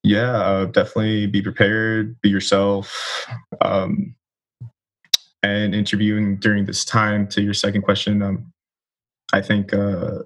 [0.03, 3.27] yeah, uh, definitely be prepared, be yourself.
[3.61, 4.15] Um,
[5.43, 8.53] and interviewing during this time to your second question, um,
[9.33, 10.21] I think uh,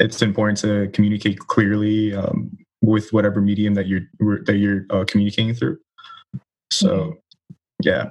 [0.00, 4.02] it's important to communicate clearly um, with whatever medium that you're
[4.44, 5.78] that you're uh, communicating through.
[6.72, 7.18] So,
[7.82, 8.10] yeah.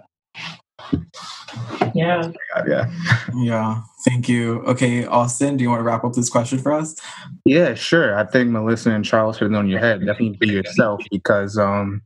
[1.93, 2.31] Yeah.
[2.67, 2.91] Yeah.
[3.37, 3.81] Yeah.
[4.05, 4.61] Thank you.
[4.61, 6.95] Okay, Austin, do you want to wrap up this question for us?
[7.43, 8.17] Yeah, sure.
[8.17, 10.05] I think Melissa and Charles hit it on your head.
[10.05, 12.01] Definitely be yourself because, um,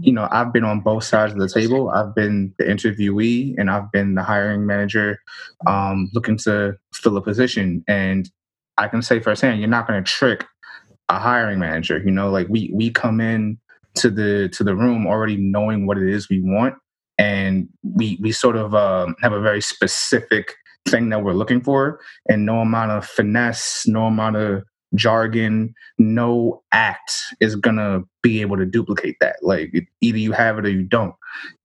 [0.00, 1.88] you know, I've been on both sides of the table.
[1.90, 5.18] I've been the interviewee and I've been the hiring manager
[5.66, 7.82] um, looking to fill a position.
[7.88, 8.28] And
[8.76, 10.44] I can say firsthand, you're not going to trick
[11.08, 11.98] a hiring manager.
[11.98, 13.58] You know, like we we come in
[13.96, 16.74] to the to the room already knowing what it is we want
[17.18, 20.54] and we we sort of um, have a very specific
[20.86, 26.62] thing that we're looking for, and no amount of finesse, no amount of jargon, no
[26.72, 29.36] act is gonna be able to duplicate that.
[29.42, 31.14] Like either you have it or you don't.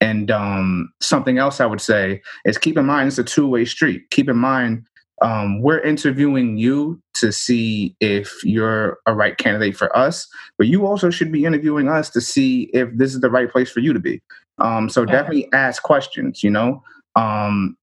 [0.02, 3.66] And um, something else I would say is keep in mind it's a two way
[3.66, 4.10] street.
[4.10, 4.86] Keep in mind
[5.22, 10.86] um, we're interviewing you to see if you're a right candidate for us, but you
[10.86, 13.92] also should be interviewing us to see if this is the right place for you
[13.92, 14.22] to be.
[14.62, 16.84] Um, so definitely ask questions, you know,
[17.16, 17.78] um,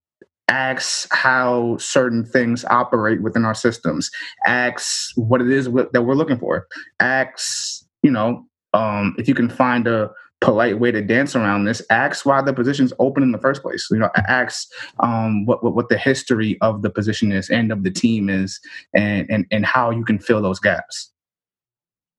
[0.48, 4.10] ask how certain things operate within our systems,
[4.46, 6.66] ask what it is that we're looking for,
[7.00, 10.10] ask, you know, um, if you can find a
[10.40, 13.88] polite way to dance around this, ask why the position's open in the first place.
[13.90, 14.68] You know, ask
[15.00, 18.60] um, what, what, what the history of the position is and of the team is,
[18.94, 21.10] and and and how you can fill those gaps.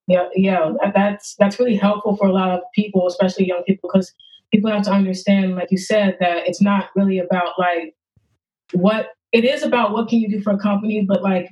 [0.08, 4.14] Yeah, yeah, that's that's really helpful for a lot of people, especially young people, because
[4.52, 7.96] people have to understand, like you said, that it's not really about like
[8.74, 11.50] what it is about what can you do for a company, but like,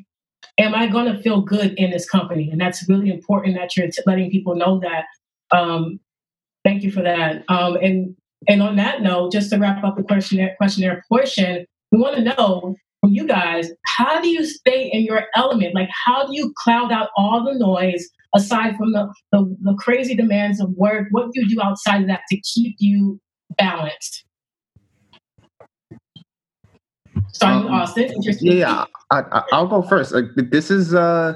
[0.58, 2.50] am I going to feel good in this company?
[2.50, 5.06] And that's really important that you're t- letting people know that.
[5.52, 6.00] Um,
[6.64, 7.44] thank you for that.
[7.50, 8.16] Um, and
[8.48, 12.24] and on that note, just to wrap up the questionnaire questionnaire portion, we want to
[12.24, 15.76] know from you guys how do you stay in your element?
[15.76, 20.16] Like, how do you cloud out all the noise aside from the, the, the crazy
[20.16, 23.20] demands of work, what do you do outside of that to keep you
[23.58, 24.26] balanced?
[27.32, 28.14] Starting um, with Austin.
[28.42, 30.12] Yeah, I, will go first.
[30.12, 31.36] Like, this is uh,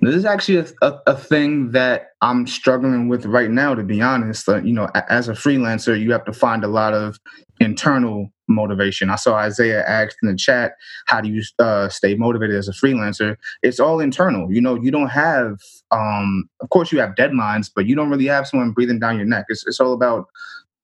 [0.00, 3.74] this is actually a, a, a, thing that I'm struggling with right now.
[3.74, 7.18] To be honest, you know, as a freelancer, you have to find a lot of
[7.62, 9.08] internal motivation.
[9.10, 10.72] I saw Isaiah asked in the chat,
[11.06, 14.52] "How do you uh, stay motivated as a freelancer?" It's all internal.
[14.52, 15.58] You know, you don't have,
[15.90, 19.26] um, of course, you have deadlines, but you don't really have someone breathing down your
[19.26, 19.46] neck.
[19.48, 20.26] It's, it's all about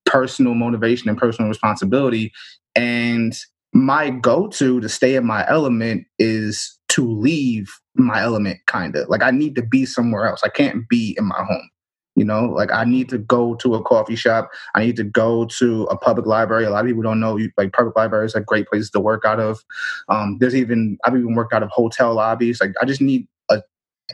[0.07, 2.33] personal motivation and personal responsibility.
[2.75, 3.37] And
[3.75, 9.23] my go-to to stay in my element is to leave my element, kind of like
[9.23, 10.41] I need to be somewhere else.
[10.45, 11.71] I can't be in my home.
[12.19, 14.51] You know, like I need to go to a coffee shop.
[14.75, 16.65] I need to go to a public library.
[16.65, 19.39] A lot of people don't know, like public libraries are great places to work out
[19.39, 19.65] of.
[20.09, 22.61] Um, there's even I've even worked out of hotel lobbies.
[22.61, 23.63] Like I just need a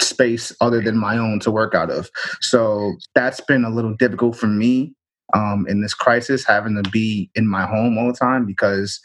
[0.01, 2.11] space other than my own to work out of.
[2.41, 4.95] So that's been a little difficult for me
[5.33, 9.01] um, in this crisis, having to be in my home all the time because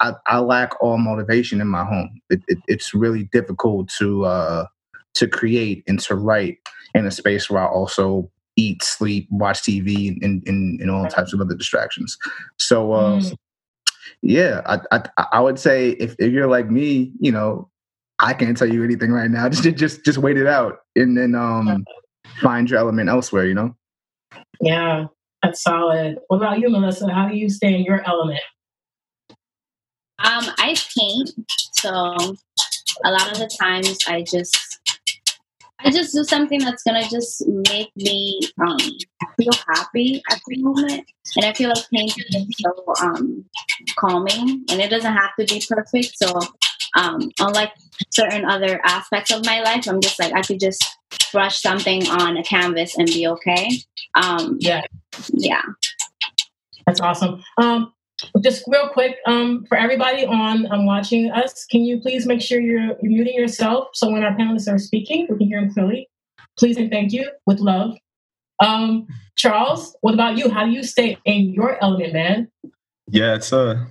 [0.00, 2.20] I, I lack all motivation in my home.
[2.30, 4.66] It, it, it's really difficult to uh,
[5.14, 6.58] to create and to write
[6.94, 11.32] in a space where I also eat, sleep, watch TV, and, and, and all types
[11.32, 12.16] of other distractions.
[12.58, 13.36] So, uh, mm.
[14.22, 14.78] yeah, I,
[15.16, 17.68] I, I would say if, if you're like me, you know,
[18.18, 19.48] I can't tell you anything right now.
[19.50, 21.84] Just just just wait it out and then um,
[22.40, 23.46] find your element elsewhere.
[23.46, 23.76] You know.
[24.60, 25.06] Yeah,
[25.42, 26.18] that's solid.
[26.28, 27.12] What about you, Melissa?
[27.12, 28.40] How do you stay in your element?
[30.20, 31.32] Um, I paint,
[31.72, 31.90] so
[33.04, 34.73] a lot of the times I just
[35.84, 38.78] I just do something that's gonna just make me um,
[39.36, 41.04] feel happy at the moment,
[41.36, 43.44] and I feel like painting is so um,
[43.96, 46.16] calming, and it doesn't have to be perfect.
[46.16, 46.38] So,
[46.96, 47.72] um, unlike
[48.10, 50.82] certain other aspects of my life, I'm just like I could just
[51.32, 53.68] brush something on a canvas and be okay.
[54.14, 54.82] Um, yeah,
[55.34, 55.62] yeah,
[56.86, 57.42] that's awesome.
[58.42, 62.60] Just real quick um, for everybody on um, watching us, can you please make sure
[62.60, 66.08] you're, you're muting yourself so when our panelists are speaking, we can hear them clearly.
[66.58, 67.96] Please and thank you with love.
[68.60, 69.06] Um,
[69.36, 70.48] Charles, what about you?
[70.48, 72.50] How do you stay in your element, man?
[73.08, 73.84] Yeah, it's uh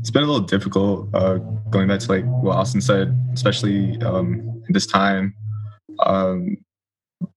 [0.00, 1.38] it's been a little difficult uh,
[1.70, 5.34] going back to like what Austin said, especially um, this time.
[6.00, 6.56] Um,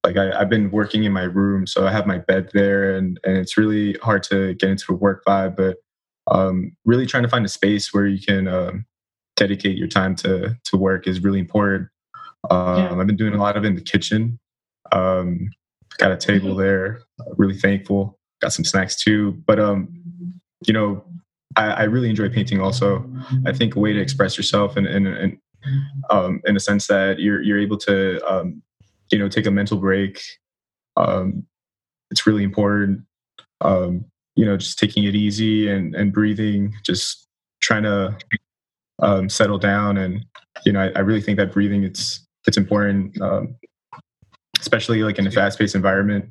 [0.06, 3.20] like I, have been working in my room, so I have my bed there, and
[3.24, 5.58] and it's really hard to get into a work vibe.
[5.58, 5.78] But
[6.32, 8.86] um, really trying to find a space where you can um,
[9.36, 11.90] dedicate your time to to work is really important.
[12.50, 12.96] Um, yeah.
[12.96, 14.40] I've been doing a lot of it in the kitchen.
[14.92, 15.50] Um,
[15.98, 16.62] got a table mm-hmm.
[16.62, 17.02] there.
[17.38, 18.18] Really thankful.
[18.42, 19.42] Got some snacks too.
[19.46, 19.90] But um,
[20.66, 21.04] you know,
[21.56, 22.62] I, I, really enjoy painting.
[22.62, 23.06] Also,
[23.46, 25.38] I think a way to express yourself and and, and
[26.10, 28.62] um, in a sense that you're you're able to um,
[29.12, 30.22] you know take a mental break.
[30.98, 31.46] Um,
[32.10, 33.02] it's really important.
[33.62, 37.28] Um, you know, just taking it easy and, and breathing, just
[37.62, 38.18] trying to
[39.02, 39.98] um, settle down.
[39.98, 40.26] And,
[40.66, 43.56] you know, I, I, really think that breathing, it's, it's important, um,
[44.60, 46.26] especially like in a fast paced environment,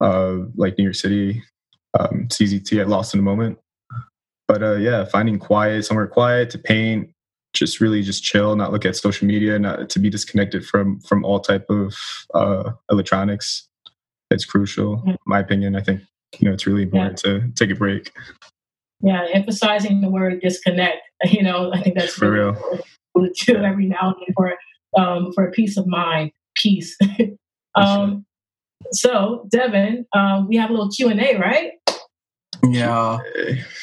[0.00, 1.42] uh, like New York City.
[1.98, 3.58] Um, it's easy to get lost in a moment.
[4.48, 7.10] But uh, yeah, finding quiet, somewhere quiet to paint,
[7.52, 11.24] just really just chill, not look at social media, not to be disconnected from from
[11.24, 11.94] all type of
[12.34, 13.68] uh, electronics.
[14.30, 15.74] It's crucial, in my opinion.
[15.74, 16.02] I think
[16.40, 17.32] you know it's really important yeah.
[17.32, 18.12] to take a break.
[19.00, 22.58] Yeah emphasizing the word disconnect you know i think that's for really
[23.14, 23.32] real.
[23.34, 24.54] to every now and then for
[24.96, 26.96] um, for a peace of mind peace.
[27.78, 28.24] Um,
[28.92, 31.72] so devin um, we have a little q&a right?
[32.64, 33.18] Yeah.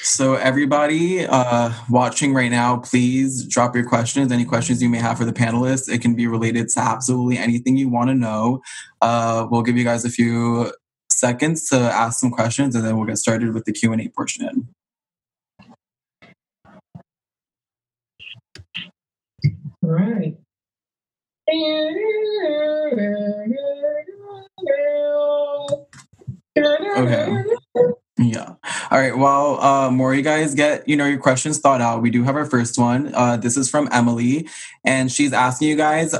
[0.02, 5.20] So everybody uh, watching right now please drop your questions any questions you may have
[5.20, 5.94] for the panelists.
[5.94, 8.62] It can be related to absolutely anything you want to know.
[9.02, 10.72] Uh, we'll give you guys a few
[11.24, 14.10] seconds to ask some questions, and then we'll get started with the Q and A
[14.10, 14.68] portion.
[19.82, 20.36] All right.
[26.98, 27.44] Okay.
[28.18, 28.56] Yeah.
[28.92, 29.18] All right.
[29.18, 32.02] Well, uh, more you guys get, you know, your questions thought out.
[32.02, 33.14] We do have our first one.
[33.16, 34.48] Uh, this is from Emily,
[34.86, 36.14] and she's asking you guys,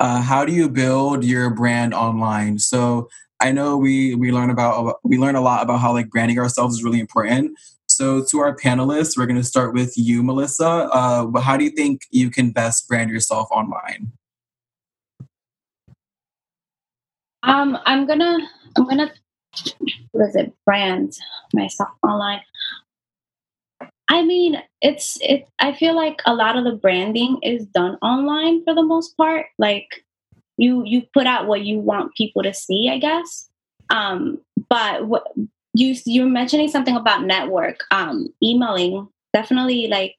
[0.00, 2.58] uh, how do you build your brand online?
[2.58, 3.08] So
[3.40, 6.76] I know we we learn about we learn a lot about how like branding ourselves
[6.76, 7.52] is really important.
[7.86, 10.88] So to our panelists, we're going to start with you, Melissa.
[10.92, 14.12] Uh, how do you think you can best brand yourself online?
[17.42, 18.38] Um, I'm gonna
[18.76, 19.12] I'm gonna
[20.12, 21.14] what is it brand
[21.54, 22.40] myself online.
[24.08, 25.46] I mean, it's it.
[25.58, 29.46] I feel like a lot of the branding is done online for the most part.
[29.58, 30.04] Like
[30.56, 33.48] you you put out what you want people to see, I guess.
[33.90, 35.26] Um, but what
[35.74, 40.16] you you're mentioning something about network, um, emailing definitely like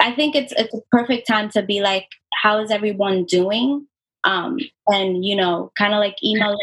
[0.00, 3.86] I think it's it's a perfect time to be like, how is everyone doing?
[4.24, 4.58] Um,
[4.88, 6.56] and you know, kind of like email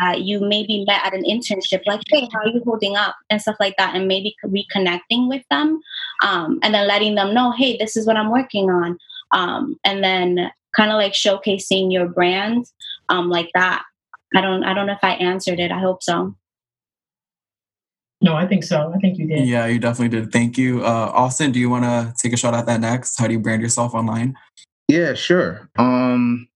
[0.00, 3.40] that you maybe met at an internship, like, hey, how are you holding up, and
[3.40, 5.80] stuff like that, and maybe reconnecting with them,
[6.22, 8.98] um, and then letting them know, hey, this is what I'm working on,
[9.32, 12.66] um, and then kind of like showcasing your brand
[13.08, 13.82] um, like that.
[14.34, 15.72] I don't I don't know if I answered it.
[15.72, 16.34] I hope so.
[18.22, 18.92] No, I think so.
[18.94, 19.46] I think you did.
[19.46, 20.30] Yeah, you definitely did.
[20.30, 20.84] Thank you.
[20.84, 23.18] Uh, Austin, do you want to take a shot at that next?
[23.18, 24.36] How do you brand yourself online?
[24.88, 25.70] Yeah, sure.
[25.78, 26.48] Um,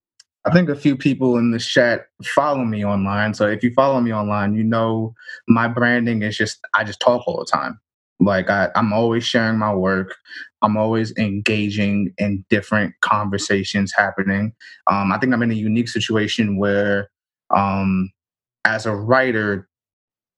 [0.46, 3.34] I think a few people in the chat follow me online.
[3.34, 5.14] So if you follow me online, you know
[5.48, 7.80] my branding is just I just talk all the time.
[8.20, 10.14] Like I, I'm always sharing my work.
[10.62, 14.54] I'm always engaging in different conversations happening.
[14.86, 17.10] Um, I think I'm in a unique situation where,
[17.50, 18.10] um,
[18.64, 19.68] as a writer,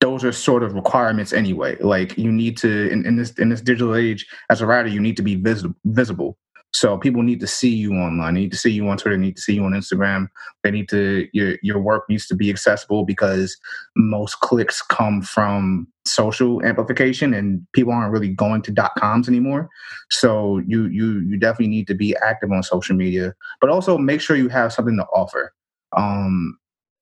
[0.01, 1.77] those are sort of requirements anyway.
[1.81, 5.01] Like you need to in, in this in this digital age, as a writer, you
[5.01, 5.75] need to be visible.
[5.85, 6.39] Visible.
[6.77, 8.35] So people need to see you online.
[8.35, 9.17] They need to see you on Twitter.
[9.17, 10.29] They need to see you on Instagram.
[10.63, 13.57] They need to your your work needs to be accessible because
[13.97, 19.71] most clicks come from social amplification, and people aren't really going to dot coms anymore.
[20.11, 24.21] So you you you definitely need to be active on social media, but also make
[24.21, 25.55] sure you have something to offer.
[25.97, 26.59] Um,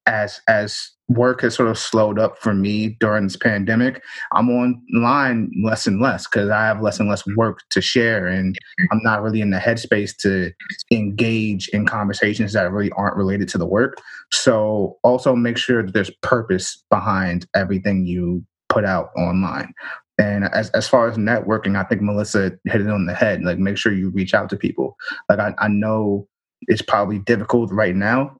[0.06, 4.02] as as work has sort of slowed up for me during this pandemic,
[4.32, 8.56] I'm online less and less because I have less and less work to share, and
[8.90, 10.52] I'm not really in the headspace to
[10.90, 13.96] engage in conversations that really aren't related to the work.
[14.32, 19.72] So also make sure that there's purpose behind everything you put out online.
[20.16, 23.42] And as, as far as networking, I think Melissa hit it on the head.
[23.42, 24.96] Like, make sure you reach out to people.
[25.28, 26.28] Like, I, I know
[26.68, 28.36] it's probably difficult right now,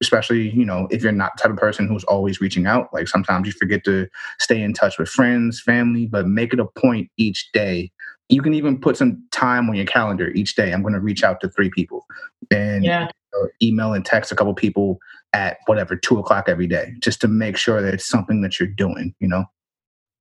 [0.00, 2.92] especially you know if you're not the type of person who's always reaching out.
[2.92, 4.08] Like sometimes you forget to
[4.38, 7.90] stay in touch with friends, family, but make it a point each day.
[8.28, 10.72] You can even put some time on your calendar each day.
[10.72, 12.04] I'm going to reach out to three people
[12.50, 13.08] and yeah.
[13.40, 14.98] Uh, email and text a couple people
[15.32, 18.68] at whatever two o'clock every day, just to make sure that it's something that you're
[18.68, 19.14] doing.
[19.20, 19.44] You know.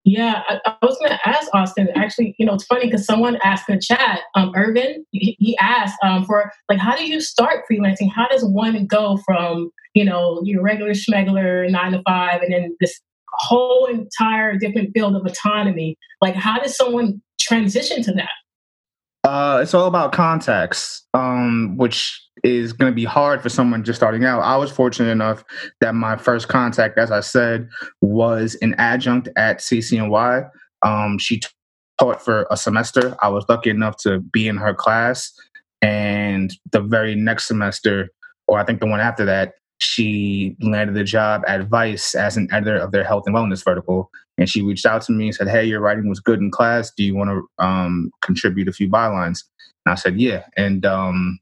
[0.05, 1.89] Yeah, I, I was going to ask Austin.
[1.95, 5.57] Actually, you know, it's funny because someone asked in the chat, um, Irvin, he, he
[5.59, 8.09] asked um, for like, how do you start freelancing?
[8.13, 12.75] How does one go from you know your regular schmegler nine to five, and then
[12.79, 12.99] this
[13.33, 15.97] whole entire different field of autonomy?
[16.21, 18.29] Like, how does someone transition to that?
[19.29, 23.99] Uh, it's all about context, um, which is going to be hard for someone just
[23.99, 24.39] starting out.
[24.39, 25.43] I was fortunate enough
[25.81, 27.69] that my first contact, as I said,
[28.01, 30.49] was an adjunct at CCNY.
[30.81, 31.43] Um, she
[31.99, 33.15] taught for a semester.
[33.21, 35.31] I was lucky enough to be in her class,
[35.79, 38.09] and the very next semester,
[38.47, 42.47] or I think the one after that, she landed a job at Vice as an
[42.51, 44.11] editor of their health and wellness vertical.
[44.37, 46.91] And she reached out to me and said, Hey, your writing was good in class.
[46.91, 49.43] Do you want to um, contribute a few bylines?
[49.85, 50.43] And I said, Yeah.
[50.57, 51.39] And um,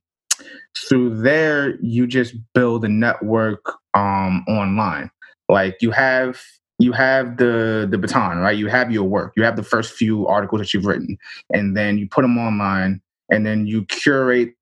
[0.87, 5.09] through there, you just build a network um, online.
[5.49, 6.41] Like you have
[6.79, 8.57] you have the the baton, right?
[8.57, 9.33] You have your work.
[9.35, 11.17] You have the first few articles that you've written,
[11.53, 14.53] and then you put them online, and then you curate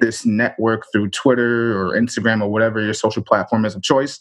[0.00, 4.20] this network through Twitter or Instagram or whatever your social platform is of choice.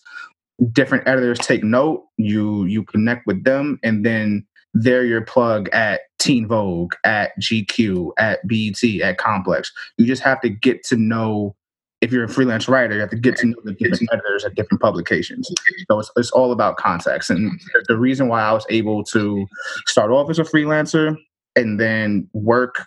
[0.71, 2.03] Different editors take note.
[2.17, 8.11] You you connect with them, and then they're your plug at Teen Vogue, at GQ,
[8.17, 9.71] at BET, at Complex.
[9.97, 11.55] You just have to get to know.
[12.01, 14.55] If you're a freelance writer, you have to get to know the different editors at
[14.55, 15.51] different publications.
[15.87, 17.29] So it's, it's all about context.
[17.29, 19.45] And the reason why I was able to
[19.85, 21.15] start off as a freelancer
[21.55, 22.85] and then work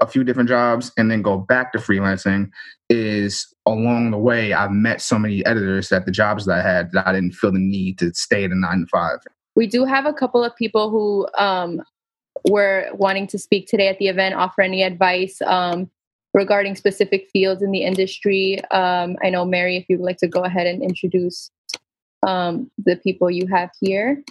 [0.00, 2.50] a few different jobs and then go back to freelancing
[2.90, 6.92] is along the way I've met so many editors that the jobs that I had
[6.92, 9.18] that I didn't feel the need to stay at a nine to five.
[9.54, 11.82] We do have a couple of people who um,
[12.48, 15.90] were wanting to speak today at the event, offer any advice um,
[16.34, 18.62] regarding specific fields in the industry.
[18.70, 21.50] Um, I know Mary, if you'd like to go ahead and introduce
[22.26, 24.22] um, the people you have here.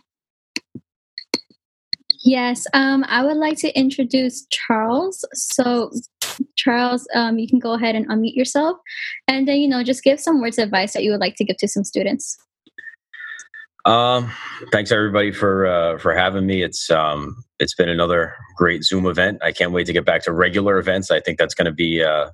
[2.26, 5.24] Yes, um, I would like to introduce Charles.
[5.34, 5.92] So,
[6.56, 8.80] Charles, um, you can go ahead and unmute yourself,
[9.28, 11.46] and then you know just give some words of advice that you would like to
[11.46, 12.36] give to some students.
[13.86, 14.32] Um,
[14.72, 16.64] thanks everybody for uh, for having me.
[16.64, 19.38] It's um, it's been another great Zoom event.
[19.44, 21.12] I can't wait to get back to regular events.
[21.12, 22.32] I think that's going to be uh,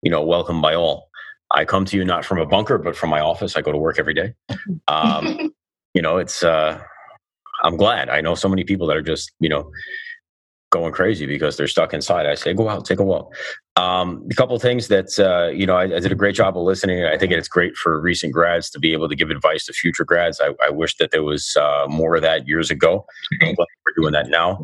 [0.00, 1.10] you know welcome by all.
[1.50, 3.54] I come to you not from a bunker, but from my office.
[3.54, 4.32] I go to work every day.
[4.88, 5.52] Um,
[5.94, 6.80] you know, it's uh,
[7.62, 8.08] I'm glad.
[8.08, 9.70] I know so many people that are just, you know,
[10.70, 12.26] going crazy because they're stuck inside.
[12.26, 13.34] I say, go out, take a walk.
[13.76, 16.62] Um, a couple things that, uh, you know, I, I, did a great job of
[16.62, 17.04] listening.
[17.04, 20.04] I think it's great for recent grads to be able to give advice to future
[20.04, 20.40] grads.
[20.40, 23.04] I, I wish that there was uh, more of that years ago.
[23.42, 24.62] I'm glad we're doing that now.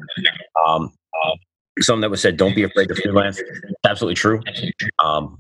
[0.66, 0.92] Um,
[1.24, 1.32] uh,
[1.80, 3.42] something that was said, don't be afraid to freelance.
[3.84, 4.40] Absolutely true.
[5.02, 5.38] Um,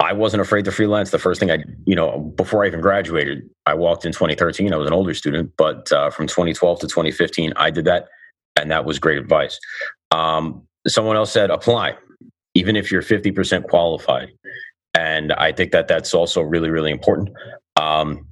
[0.00, 1.10] I wasn't afraid to freelance.
[1.10, 4.72] The first thing I, you know, before I even graduated, I walked in 2013.
[4.72, 8.08] I was an older student, but uh, from 2012 to 2015, I did that,
[8.56, 9.58] and that was great advice.
[10.12, 11.96] Um, someone else said, apply,
[12.54, 14.30] even if you're 50% qualified,
[14.94, 17.30] and I think that that's also really, really important.
[17.74, 18.28] Um,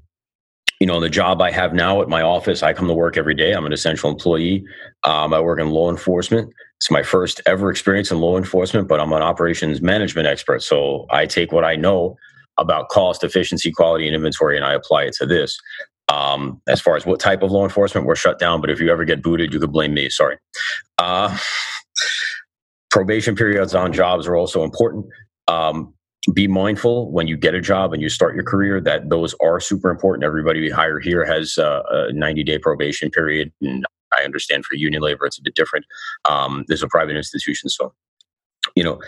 [0.81, 3.35] you know, the job I have now at my office, I come to work every
[3.35, 3.53] day.
[3.53, 4.65] I'm an essential employee.
[5.05, 6.53] Um, I work in law enforcement.
[6.79, 10.63] It's my first ever experience in law enforcement, but I'm an operations management expert.
[10.63, 12.17] So I take what I know
[12.59, 15.59] about cost, efficiency, quality, and inventory, and I apply it to this.
[16.09, 18.61] Um, as far as what type of law enforcement, we're shut down.
[18.61, 20.09] But if you ever get booted, you could blame me.
[20.09, 20.37] Sorry.
[20.99, 21.37] Uh,
[22.91, 25.07] probation periods on jobs are also important.
[25.49, 25.95] Um,
[26.33, 29.61] be mindful when you get a job and you start your career that those are
[29.61, 30.25] super important.
[30.25, 33.53] Everybody we hire here has uh, a 90 day probation period.
[33.63, 35.85] And I understand for union labor, it's a bit different.
[36.29, 37.69] Um, there's a private institution.
[37.69, 37.93] So,
[38.75, 39.01] you know,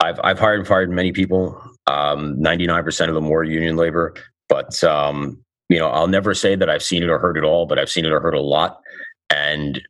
[0.00, 1.60] I've, I've hired and fired many people.
[1.86, 4.14] Um, 99% of them were union labor.
[4.48, 7.66] But, um, you know, I'll never say that I've seen it or heard it all,
[7.66, 8.80] but I've seen it or heard a lot.
[9.28, 9.82] And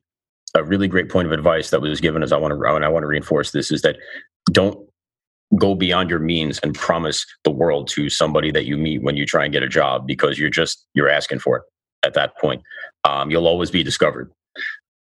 [0.55, 2.89] a really great point of advice that was given as I want to, and I
[2.89, 3.97] want to reinforce this is that
[4.51, 4.89] don't
[5.57, 9.25] go beyond your means and promise the world to somebody that you meet when you
[9.25, 11.63] try and get a job because you're just you're asking for it
[12.05, 12.63] at that point
[13.05, 14.31] um, you'll always be discovered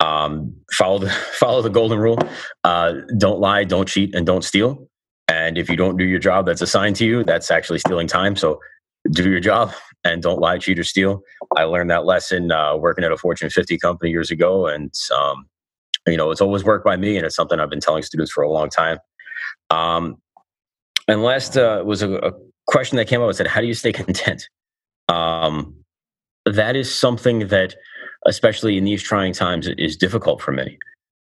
[0.00, 2.18] um, follow the follow the golden rule.
[2.64, 4.88] Uh, don't lie don't cheat and don't steal.
[5.28, 8.36] And if you don't do your job that's assigned to you that's actually stealing time.
[8.36, 8.60] So
[9.10, 9.72] do your job
[10.04, 11.22] and don't lie cheat or steal.
[11.56, 14.66] I learned that lesson uh, working at a fortune 50 company years ago.
[14.66, 15.46] And um,
[16.06, 18.42] you know it's always worked by me and it's something i've been telling students for
[18.42, 18.98] a long time.
[19.70, 20.16] Um,
[21.06, 22.32] and last uh, was a, a,
[22.66, 23.30] question that came up.
[23.30, 24.48] It said, "How do you stay content?"
[25.08, 25.74] Um,
[26.44, 27.74] that is something that,
[28.26, 30.78] especially in these trying times, is difficult for many.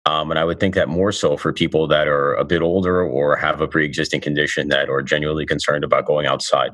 [0.06, 3.02] Um, and I would think that more so for people that are a bit older
[3.02, 6.72] or have a pre-existing condition that are genuinely concerned about going outside.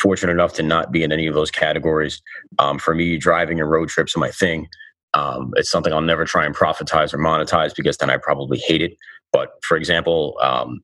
[0.00, 2.22] Fortunate enough to not be in any of those categories.
[2.58, 4.68] Um, for me, driving and road trips are my thing.
[5.12, 8.82] Um, it's something I'll never try and profitize or monetize because then I probably hate
[8.82, 8.96] it.
[9.32, 10.80] But for example, um,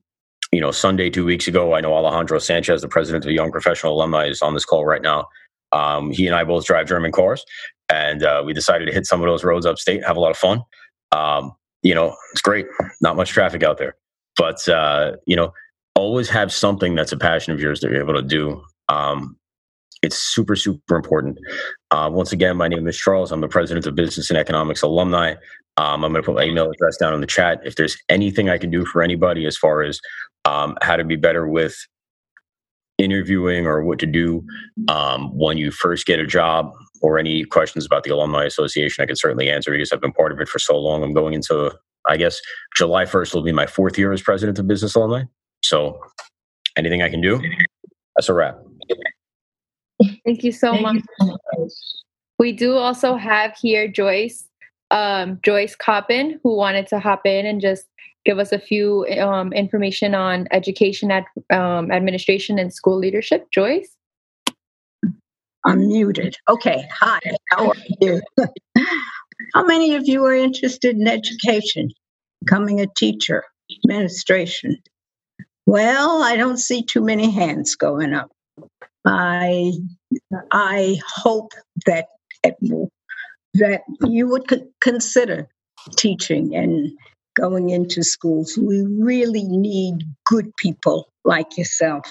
[0.51, 3.93] you know, Sunday two weeks ago, I know Alejandro Sanchez, the president of Young Professional
[3.95, 5.27] Alumni, is on this call right now.
[5.71, 7.43] Um, he and I both drive German cars,
[7.89, 10.37] and uh, we decided to hit some of those roads upstate, have a lot of
[10.37, 10.61] fun.
[11.11, 12.65] Um, you know, it's great.
[13.01, 13.95] Not much traffic out there,
[14.35, 15.53] but uh, you know,
[15.95, 18.63] always have something that's a passion of yours that you're able to do.
[18.89, 19.37] Um,
[20.01, 21.39] it's super, super important.
[21.91, 23.31] Uh, once again, my name is Charles.
[23.31, 25.35] I'm the president of Business and Economics Alumni.
[25.77, 27.61] Um, I'm going to put my email address down in the chat.
[27.63, 29.99] If there's anything I can do for anybody as far as
[30.45, 31.75] um, how to be better with
[32.97, 34.43] interviewing or what to do
[34.87, 36.71] um, when you first get a job
[37.03, 40.31] or any questions about the alumni association i can certainly answer because i've been part
[40.31, 41.71] of it for so long i'm going into
[42.07, 42.39] i guess
[42.75, 45.23] july 1st will be my fourth year as president of business alumni
[45.63, 45.99] so
[46.77, 47.39] anything i can do
[48.15, 48.57] that's a wrap
[50.25, 51.69] thank you so thank much you.
[52.39, 54.47] we do also have here joyce
[54.91, 57.85] um, joyce coppin who wanted to hop in and just
[58.25, 63.47] give us a few um, information on education, ad, um, administration, and school leadership.
[63.51, 63.92] Joyce?
[65.65, 66.35] I'm muted.
[66.49, 66.87] Okay.
[66.99, 67.19] Hi.
[67.49, 68.21] How are you?
[69.53, 71.89] How many of you are interested in education,
[72.43, 73.43] becoming a teacher,
[73.85, 74.77] administration?
[75.65, 78.31] Well, I don't see too many hands going up.
[79.05, 79.71] I
[80.51, 81.51] I hope
[81.85, 82.07] that
[82.43, 84.45] that you would
[84.81, 85.47] consider
[85.95, 86.91] teaching and
[87.35, 88.57] going into schools.
[88.57, 92.05] We really need good people like yourself.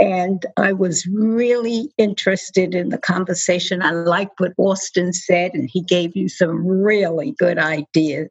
[0.00, 3.82] And I was really interested in the conversation.
[3.82, 8.30] I liked what Austin said, and he gave you some really good ideas.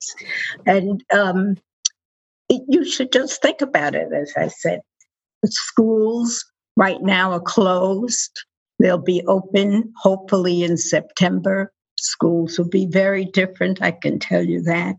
[0.66, 1.58] And um,
[2.49, 4.82] it, you should just think about it, as I said.
[5.43, 6.43] The schools
[6.76, 8.32] right now are closed.
[8.80, 11.72] They'll be open hopefully in September.
[11.99, 14.95] Schools will be very different, I can tell you that.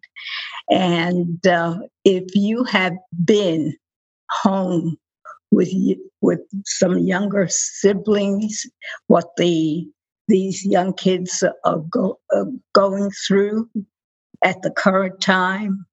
[0.71, 2.95] And uh, if you have
[3.25, 3.77] been
[4.31, 4.97] home
[5.55, 5.73] with
[6.21, 8.67] with some younger siblings,
[9.07, 9.87] what the
[10.27, 13.69] these young kids are, go, are going through
[14.43, 15.85] at the current time,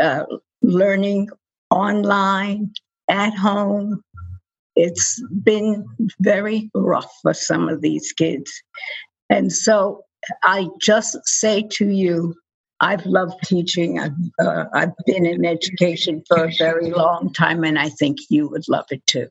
[0.00, 0.24] uh,
[0.62, 1.28] learning
[1.70, 2.72] online
[3.08, 4.02] at home.
[4.76, 5.84] It's been
[6.20, 8.50] very rough for some of these kids.
[9.30, 10.04] And so
[10.42, 12.34] I just say to you,
[12.80, 13.98] I've loved teaching.
[13.98, 18.48] I've, uh, I've been in education for a very long time, and I think you
[18.48, 19.28] would love it too.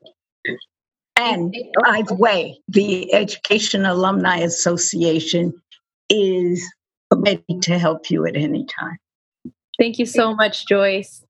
[1.16, 5.54] And by the way, the Education Alumni Association
[6.10, 6.62] is
[7.12, 8.98] ready to help you at any time.
[9.78, 11.24] Thank you so much, Joyce.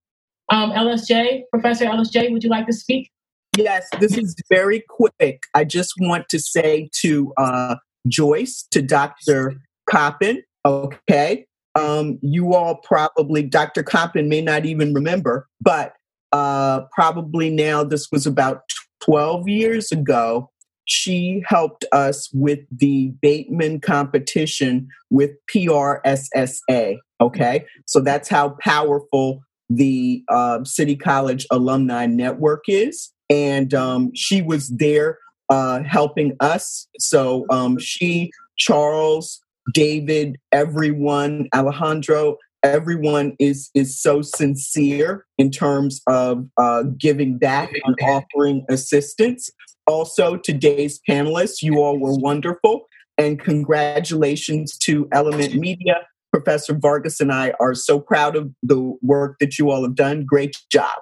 [0.50, 3.10] Um, LSJ, Professor LSJ, would you like to speak?
[3.56, 5.44] Yes, this is very quick.
[5.54, 9.54] I just want to say to uh, Joyce, to Dr.
[9.88, 11.45] Coppin, okay,
[11.76, 13.82] um, you all probably, Dr.
[13.82, 15.92] Coppin may not even remember, but
[16.32, 18.62] uh, probably now this was about
[19.00, 20.50] 12 years ago.
[20.86, 26.96] She helped us with the Bateman competition with PRSSA.
[27.20, 33.12] Okay, so that's how powerful the uh, City College Alumni Network is.
[33.28, 35.18] And um, she was there
[35.50, 36.86] uh, helping us.
[36.98, 39.40] So um, she, Charles,
[39.72, 47.96] David, everyone, Alejandro, everyone is is so sincere in terms of uh, giving back and
[48.02, 49.50] offering assistance.
[49.86, 52.86] Also, today's panelists, you all were wonderful,
[53.18, 56.06] and congratulations to Element Media.
[56.32, 60.24] Professor Vargas and I are so proud of the work that you all have done.
[60.26, 60.92] Great job.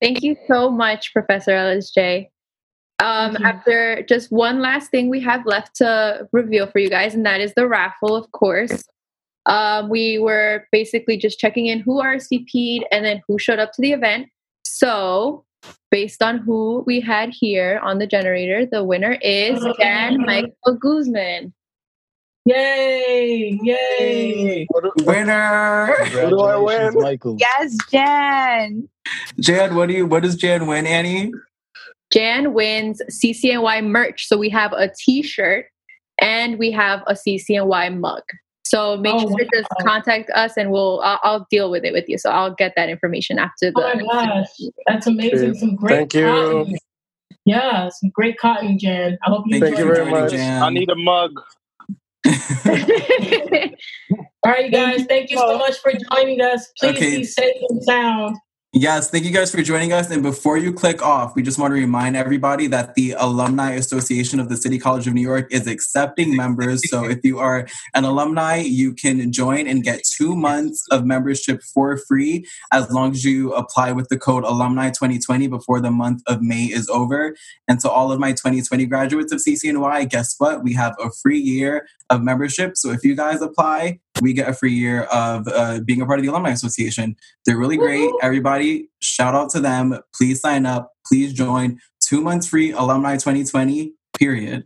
[0.00, 2.28] Thank you so much, Professor LSJ.
[3.00, 7.24] Um, after just one last thing we have left to reveal for you guys, and
[7.24, 8.84] that is the raffle, of course.
[9.46, 13.82] Um, we were basically just checking in who RSVP'd and then who showed up to
[13.82, 14.28] the event.
[14.64, 15.44] So,
[15.90, 21.54] based on who we had here on the generator, the winner is Jan Michael Guzman.
[22.44, 23.58] Yay!
[23.62, 24.66] Yay!
[24.98, 25.94] Winner!
[26.12, 26.94] What do I win?
[26.94, 27.36] Michael.
[27.38, 28.88] Yes, Jan.
[29.38, 30.06] Jan, what do you?
[30.06, 31.32] What does Jan win, Annie?
[32.12, 34.26] Jan wins CCNY merch.
[34.26, 35.66] So we have a T-shirt
[36.20, 38.22] and we have a CCNY mug.
[38.64, 41.92] So make Oh, sure to just contact us, and we'll I'll, I'll deal with it
[41.92, 42.18] with you.
[42.18, 44.04] So I'll get that information after Oh the.
[44.04, 44.46] my gosh,
[44.86, 45.54] that's amazing!
[45.54, 46.22] Some great Thank you.
[46.22, 46.76] cotton.
[47.46, 49.18] Yeah, some great cotton, Jan.
[49.26, 50.30] I hope you Thank you very much.
[50.30, 50.62] Jan.
[50.62, 51.40] I need a mug.
[52.26, 52.32] All
[54.52, 55.04] right, you guys.
[55.06, 56.70] Thank you so much for joining us.
[56.78, 57.16] Please Okay.
[57.16, 58.36] be safe and sound.
[58.72, 60.12] Yes, thank you guys for joining us.
[60.12, 64.38] And before you click off, we just want to remind everybody that the Alumni Association
[64.38, 66.88] of the City College of New York is accepting members.
[66.88, 71.64] So if you are an alumni, you can join and get two months of membership
[71.64, 76.22] for free as long as you apply with the code Alumni 2020 before the month
[76.28, 77.34] of May is over.
[77.66, 80.62] And to all of my 2020 graduates of CCNY, guess what?
[80.62, 82.76] We have a free year of membership.
[82.76, 86.18] So if you guys apply, we get a free year of uh, being a part
[86.18, 87.16] of the Alumni Association.
[87.44, 88.10] They're really great.
[88.22, 89.98] Everybody, shout out to them.
[90.14, 90.92] Please sign up.
[91.06, 91.78] Please join.
[92.00, 94.64] Two months free, Alumni 2020, period.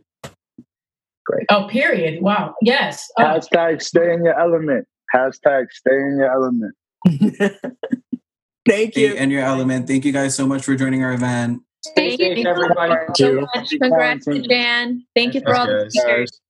[1.25, 1.45] Great.
[1.49, 2.21] Oh, period.
[2.21, 2.55] Wow.
[2.61, 3.07] Yes.
[3.17, 4.87] Oh, Hashtag stay in your element.
[5.13, 6.75] Hashtag stay in your element.
[8.67, 9.13] Thank you.
[9.15, 9.87] And your element.
[9.87, 11.61] Thank you guys so much for joining our event.
[11.95, 12.95] Thank you everybody.
[13.15, 13.69] so much.
[13.79, 15.05] Congrats to Jan.
[15.15, 16.41] Thank you for all the Thanks, speakers.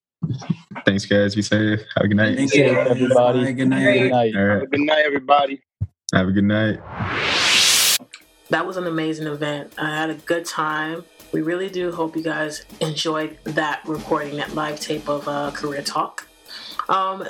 [0.85, 1.35] Thanks, guys.
[1.35, 1.81] Be safe.
[1.95, 2.37] Have a good night.
[2.37, 3.45] Thank you, everybody.
[3.45, 4.11] Good Good night.
[4.11, 4.35] night.
[4.35, 4.71] Have a right.
[4.71, 5.61] good night, everybody.
[6.13, 6.79] Have a good night.
[8.49, 9.73] That was an amazing event.
[9.77, 11.03] I had a good time.
[11.31, 15.81] We really do hope you guys enjoyed that recording, that live tape of uh, Career
[15.81, 16.27] Talk.
[16.87, 17.27] Um,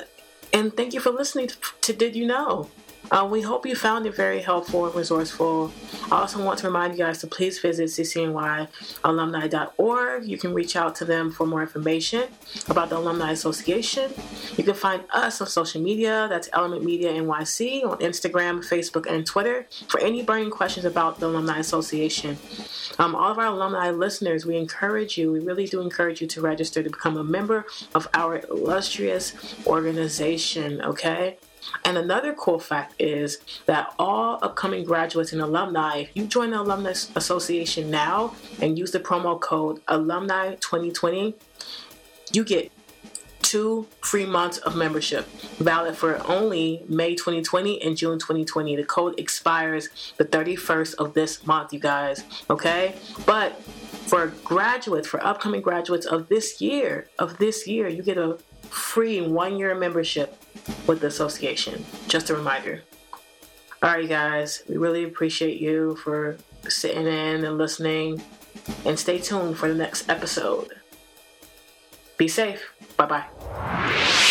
[0.52, 1.48] and thank you for listening
[1.80, 2.68] to Did You Know?
[3.10, 5.72] Uh, we hope you found it very helpful and resourceful.
[6.10, 10.24] I also want to remind you guys to please visit ccnyalumni.org.
[10.24, 12.24] You can reach out to them for more information
[12.68, 14.12] about the Alumni Association.
[14.56, 16.26] You can find us on social media.
[16.28, 21.26] That's Element Media NYC on Instagram, Facebook, and Twitter for any burning questions about the
[21.26, 22.36] Alumni Association.
[22.98, 26.40] Um, all of our alumni listeners, we encourage you, we really do encourage you to
[26.40, 29.32] register to become a member of our illustrious
[29.66, 31.36] organization, okay?
[31.84, 36.60] And another cool fact is that all upcoming graduates and alumni, if you join the
[36.60, 41.34] Alumni Association now and use the promo code Alumni2020,
[42.32, 42.72] you get
[43.46, 45.24] two free months of membership,
[45.58, 48.74] valid for only May 2020 and June 2020.
[48.74, 52.24] The code expires the 31st of this month, you guys.
[52.50, 52.96] Okay?
[53.24, 58.36] But for graduates, for upcoming graduates of this year, of this year, you get a
[58.68, 60.42] free one year membership
[60.86, 61.84] with the association.
[62.08, 62.82] Just a reminder.
[63.82, 66.36] All right, guys, we really appreciate you for
[66.68, 68.22] sitting in and listening.
[68.84, 70.74] And stay tuned for the next episode.
[72.16, 72.72] Be safe.
[72.96, 74.22] Bye bye.